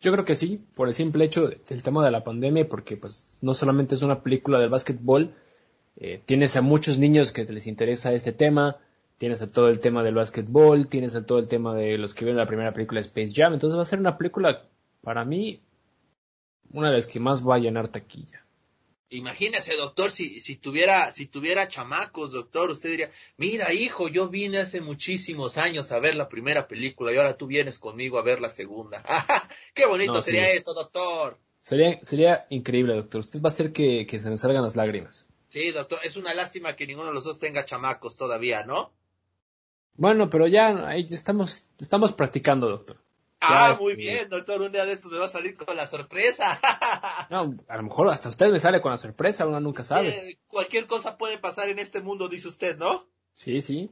[0.00, 3.26] Yo creo que sí, por el simple hecho del tema de la pandemia, porque pues
[3.40, 5.34] no solamente es una película del básquetbol,
[5.96, 8.76] eh, tienes a muchos niños que les interesa este tema,
[9.16, 12.26] tienes a todo el tema del básquetbol, tienes a todo el tema de los que
[12.26, 14.68] vieron la primera película Space Jam, entonces va a ser una película,
[15.00, 15.62] para mí,
[16.74, 18.44] una de las que más va a llenar taquilla.
[19.10, 24.58] Imagínese, doctor, si, si tuviera, si tuviera chamacos, doctor, usted diría, mira, hijo, yo vine
[24.58, 28.40] hace muchísimos años a ver la primera película y ahora tú vienes conmigo a ver
[28.40, 29.02] la segunda.
[29.74, 30.56] ¡Qué bonito No, sería sí.
[30.56, 31.38] eso, doctor!
[31.60, 33.20] Sería, sería increíble, doctor.
[33.20, 35.26] Usted va a hacer que, que se me salgan las lágrimas.
[35.48, 38.92] Sí, doctor, es una lástima que ninguno de los dos tenga chamacos todavía, ¿no?
[39.96, 43.03] Bueno, pero ya ahí estamos, estamos practicando, doctor.
[43.48, 45.86] Ah, es- muy bien, doctor, un día de estos me va a salir con la
[45.86, 46.58] sorpresa.
[47.30, 50.08] No, a lo mejor hasta usted me sale con la sorpresa, uno nunca sabe.
[50.08, 53.08] Eh, cualquier cosa puede pasar en este mundo, dice usted, ¿no?
[53.34, 53.90] Sí, sí.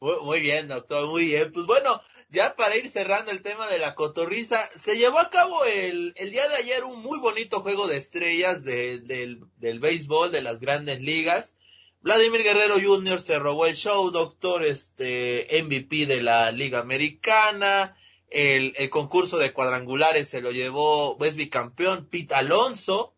[0.00, 1.50] Muy, muy bien, doctor, muy bien.
[1.52, 5.64] Pues bueno, ya para ir cerrando el tema de la cotorriza, se llevó a cabo
[5.64, 10.30] el, el día de ayer un muy bonito juego de estrellas de- del, del béisbol,
[10.30, 11.56] de las grandes ligas.
[12.02, 13.20] Vladimir Guerrero Jr.
[13.20, 17.96] se robó el show, doctor, este, MVP de la Liga Americana.
[18.30, 23.14] El, el concurso de cuadrangulares se lo llevó, es bicampeón, Pete Alonso.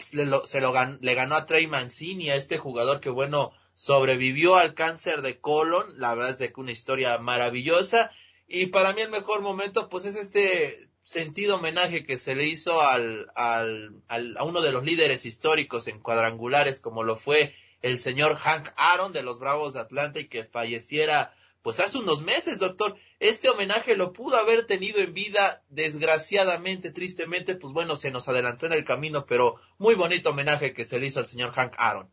[0.00, 3.52] Se lo, se lo gan- le ganó a Trey Mancini, a este jugador que bueno,
[3.74, 8.10] sobrevivió al cáncer de colon, la verdad es de que una historia maravillosa,
[8.48, 12.80] y para mí el mejor momento pues es este sentido homenaje que se le hizo
[12.80, 17.98] al, al, al- a uno de los líderes históricos en cuadrangulares como lo fue el
[17.98, 22.58] señor Hank Aaron de los Bravos de Atlanta y que falleciera pues hace unos meses,
[22.58, 22.94] doctor.
[23.20, 28.66] Este homenaje lo pudo haber tenido en vida, desgraciadamente, tristemente, pues bueno, se nos adelantó
[28.66, 32.10] en el camino, pero muy bonito homenaje que se le hizo al señor Hank Aaron.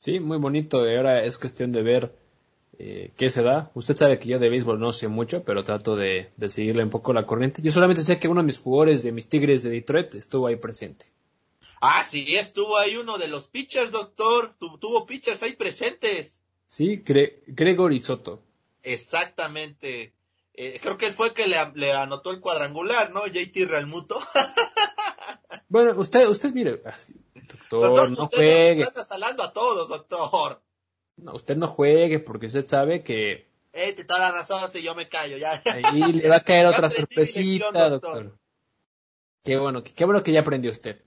[0.00, 2.14] Sí, muy bonito, y ahora es cuestión de ver
[2.78, 3.70] eh, qué se da.
[3.72, 6.90] Usted sabe que yo de béisbol no sé mucho, pero trato de, de seguirle un
[6.90, 7.62] poco la corriente.
[7.62, 10.56] Yo solamente sé que uno de mis jugadores de mis Tigres de Detroit estuvo ahí
[10.56, 11.06] presente.
[11.80, 14.54] Ah, sí, estuvo ahí uno de los pitchers, doctor.
[14.58, 16.42] tuvo pitchers ahí presentes.
[16.68, 18.42] Sí, Gre Gregory Soto.
[18.86, 20.14] Exactamente.
[20.54, 23.26] Eh, creo que fue que le, anotó el cuadrangular, ¿no?
[23.26, 24.18] JT Realmuto.
[25.68, 26.82] bueno, usted, usted mire,
[27.48, 28.82] doctor, no juegue.
[28.82, 30.62] Usted está salando a todos, doctor.
[31.16, 33.50] No, usted no juegue porque usted sabe que...
[33.72, 35.60] Eh, te da la razón si yo me callo, ya.
[35.66, 38.38] Ahí le va a caer otra sorpresita, doctor.
[39.42, 41.02] Qué bueno, qué bueno que ya aprendió usted.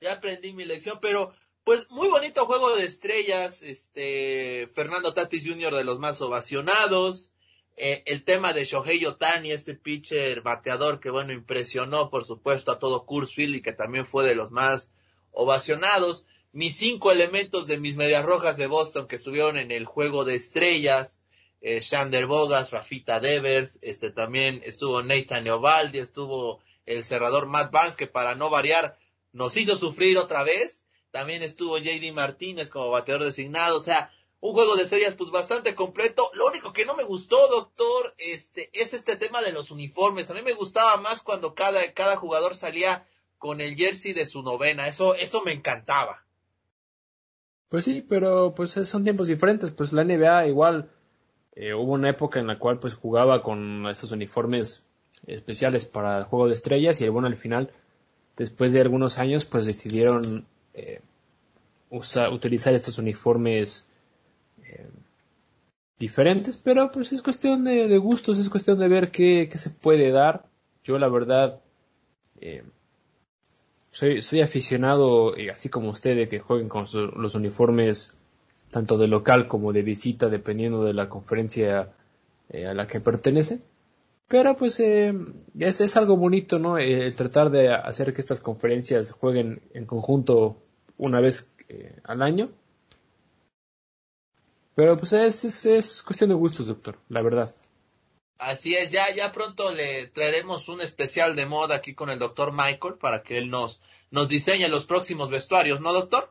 [0.00, 1.32] Ya aprendí mi lección, pero
[1.68, 5.74] pues muy bonito juego de estrellas, este Fernando Tatis Jr.
[5.74, 7.34] de los más ovacionados,
[7.76, 12.78] eh, el tema de Shohei Otani, este pitcher bateador que bueno impresionó por supuesto a
[12.78, 14.94] todo Kurzfield y que también fue de los más
[15.30, 20.24] ovacionados, mis cinco elementos de mis medias rojas de Boston que estuvieron en el juego
[20.24, 21.20] de estrellas,
[21.60, 27.96] eh, Shander Bogas, Rafita Devers, este también estuvo Nathan Eovaldi, estuvo el cerrador Matt Barnes
[27.98, 28.96] que para no variar
[29.32, 30.86] nos hizo sufrir otra vez
[31.18, 35.74] también estuvo JD Martínez como bateador designado, o sea, un juego de series pues bastante
[35.74, 36.30] completo.
[36.34, 40.30] Lo único que no me gustó, doctor, este, es este tema de los uniformes.
[40.30, 43.04] A mí me gustaba más cuando cada, cada jugador salía
[43.36, 44.86] con el jersey de su novena.
[44.86, 46.24] Eso, eso me encantaba.
[47.68, 49.72] Pues sí, pero pues son tiempos diferentes.
[49.72, 50.88] Pues la NBA igual
[51.56, 54.86] eh, hubo una época en la cual pues jugaba con esos uniformes
[55.26, 57.72] especiales para el juego de estrellas y bueno al final
[58.36, 61.00] después de algunos años pues decidieron eh,
[61.90, 63.88] utilizar estos uniformes
[64.62, 64.88] eh,
[65.98, 70.44] diferentes, pero pues es cuestión de, gustos, es cuestión de ver qué, se puede dar.
[70.84, 71.60] Yo la verdad
[72.40, 72.62] eh,
[73.90, 76.84] soy, soy aficionado, así como usted, de que jueguen con
[77.16, 78.20] los uniformes
[78.70, 81.92] tanto de local como de visita, dependiendo de la conferencia
[82.52, 83.62] a la que pertenece.
[84.28, 86.76] Pero pues es, es, algo bonito, ¿no?
[86.76, 90.62] El tratar de hacer que estas conferencias jueguen en conjunto
[90.98, 92.50] una vez eh, al año.
[94.74, 97.50] Pero pues es, es, cuestión de gustos, doctor, la verdad.
[98.36, 102.52] Así es, ya, ya pronto le traeremos un especial de moda aquí con el doctor
[102.52, 106.30] Michael para que él nos, nos diseñe los próximos vestuarios, ¿no, doctor?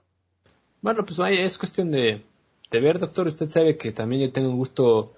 [0.82, 2.24] Bueno, pues es cuestión de,
[2.70, 3.28] de ver, doctor.
[3.28, 5.17] Usted sabe que también yo tengo un gusto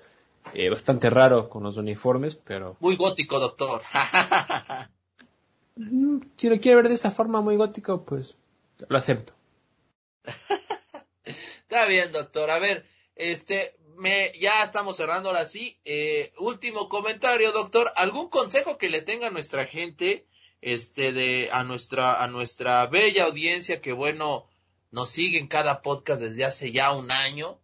[0.53, 2.75] eh, bastante raro con los uniformes, pero...
[2.79, 3.81] Muy gótico, doctor.
[5.81, 8.37] Mm, si lo quiere ver de esa forma muy gótico, pues
[8.89, 9.31] lo acepto.
[11.23, 12.49] Está bien, doctor.
[12.49, 12.85] A ver,
[13.15, 15.77] este, me, ya estamos cerrando ahora sí.
[15.85, 17.91] Eh, último comentario, doctor.
[17.95, 20.25] ¿Algún consejo que le tenga a nuestra gente,
[20.61, 24.47] este, de, a nuestra, a nuestra bella audiencia que bueno,
[24.91, 27.59] nos sigue en cada podcast desde hace ya un año?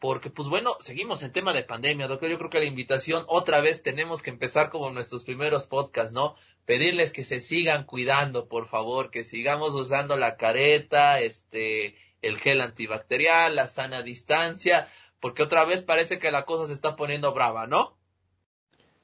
[0.00, 3.60] Porque pues bueno, seguimos en tema de pandemia, doctor, yo creo que la invitación otra
[3.60, 6.36] vez tenemos que empezar como nuestros primeros podcasts, ¿no?
[6.64, 12.62] Pedirles que se sigan cuidando, por favor, que sigamos usando la careta, este, el gel
[12.62, 14.88] antibacterial, la sana distancia,
[15.20, 17.94] porque otra vez parece que la cosa se está poniendo brava, ¿no?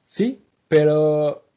[0.03, 1.47] Sí, pero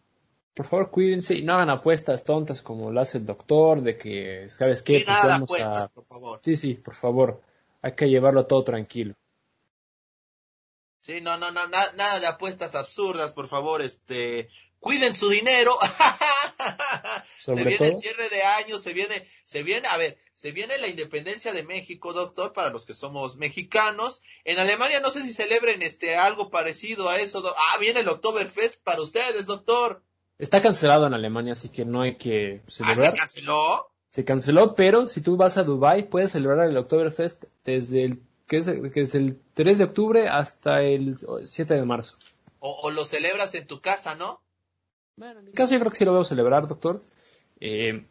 [0.53, 4.51] por favor cuídense y no hagan apuestas tontas como lo hace el doctor, de que,
[4.51, 4.99] ¿sabes qué?
[4.99, 6.41] Sí, pues nada apuestas, por favor.
[6.45, 7.41] Sí, sí, por favor,
[7.81, 9.15] hay que llevarlo todo tranquilo.
[11.11, 14.49] Sí, no, no, no, nada de apuestas absurdas, por favor, este,
[14.79, 15.77] cuiden su dinero.
[17.37, 20.87] se viene el cierre de año, se viene, se viene, a ver, se viene la
[20.87, 24.23] independencia de México, doctor, para los que somos mexicanos.
[24.45, 27.43] En Alemania no sé si celebren este algo parecido a eso.
[27.59, 30.05] Ah, viene el Oktoberfest para ustedes, doctor.
[30.39, 33.09] Está cancelado en Alemania, así que no hay que celebrar.
[33.09, 33.91] ¿Ah, se canceló?
[34.11, 38.59] Se canceló, pero si tú vas a Dubai puedes celebrar el Oktoberfest desde el que
[38.59, 42.17] es, que es el 3 de octubre hasta el 7 de marzo.
[42.59, 44.41] O, lo celebras en tu casa, ¿no?
[45.15, 47.01] Bueno, en mi caso yo creo que sí lo voy a celebrar, doctor.
[47.61, 48.05] Eh,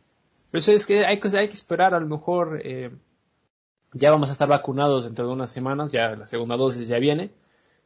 [0.50, 2.90] pero es que hay, hay que esperar, a lo mejor eh,
[3.92, 7.32] ya vamos a estar vacunados dentro de unas semanas, ya la segunda dosis ya viene.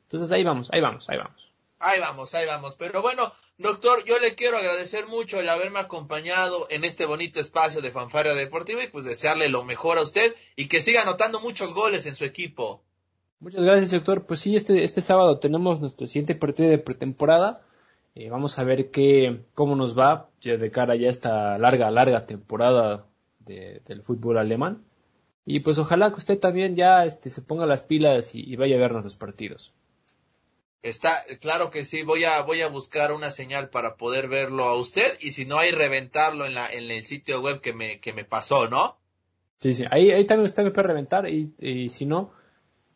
[0.04, 1.53] Entonces ahí vamos, ahí vamos, ahí vamos.
[1.80, 2.76] Ahí vamos, ahí vamos.
[2.76, 7.82] Pero bueno, doctor, yo le quiero agradecer mucho el haberme acompañado en este bonito espacio
[7.82, 11.74] de Fanfaria Deportiva y pues desearle lo mejor a usted y que siga anotando muchos
[11.74, 12.84] goles en su equipo.
[13.40, 14.26] Muchas gracias, doctor.
[14.26, 17.62] Pues sí, este, este sábado tenemos nuestro siguiente partido de pretemporada.
[18.16, 23.06] Eh, vamos a ver qué, cómo nos va de cara ya esta larga, larga temporada
[23.40, 24.86] del fútbol alemán.
[25.46, 28.80] Y pues ojalá que usted también ya este, se ponga las pilas y vaya a
[28.80, 29.74] vernos los partidos.
[30.84, 34.76] Está, claro que sí, voy a, voy a buscar una señal para poder verlo a
[34.76, 38.12] usted y si no hay reventarlo en la, en el sitio web que me, que
[38.12, 38.98] me pasó, ¿no?
[39.60, 42.34] Sí, sí, ahí, ahí también usted me puede reventar y, y si no,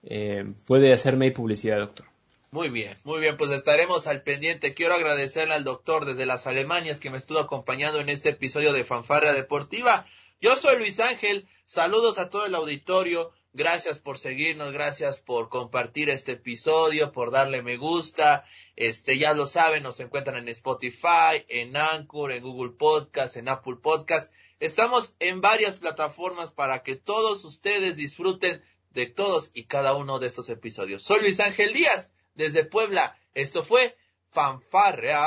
[0.04, 2.08] eh, puede hacerme publicidad, doctor.
[2.52, 4.74] Muy bien, muy bien, pues estaremos al pendiente.
[4.74, 8.84] Quiero agradecerle al doctor desde las Alemanias que me estuvo acompañando en este episodio de
[8.84, 10.06] Fanfarria Deportiva.
[10.42, 16.12] Yo soy Luis Ángel, saludos a todo el auditorio, Gracias por seguirnos, gracias por compartir
[16.12, 18.46] este episodio, por darle me gusta.
[18.76, 23.78] Este, ya lo saben, nos encuentran en Spotify, en Anchor, en Google Podcast, en Apple
[23.82, 24.32] Podcast.
[24.60, 30.28] Estamos en varias plataformas para que todos ustedes disfruten de todos y cada uno de
[30.28, 31.02] estos episodios.
[31.02, 33.18] Soy Luis Ángel Díaz, desde Puebla.
[33.34, 33.98] Esto fue
[34.30, 35.26] Fanfarrea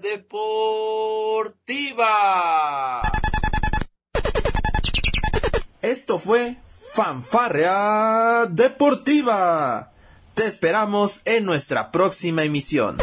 [0.00, 1.50] Deportiva.
[5.82, 6.58] Esto fue
[6.94, 9.92] Fanfarrea Deportiva.
[10.34, 12.98] Te esperamos en nuestra próxima emisión.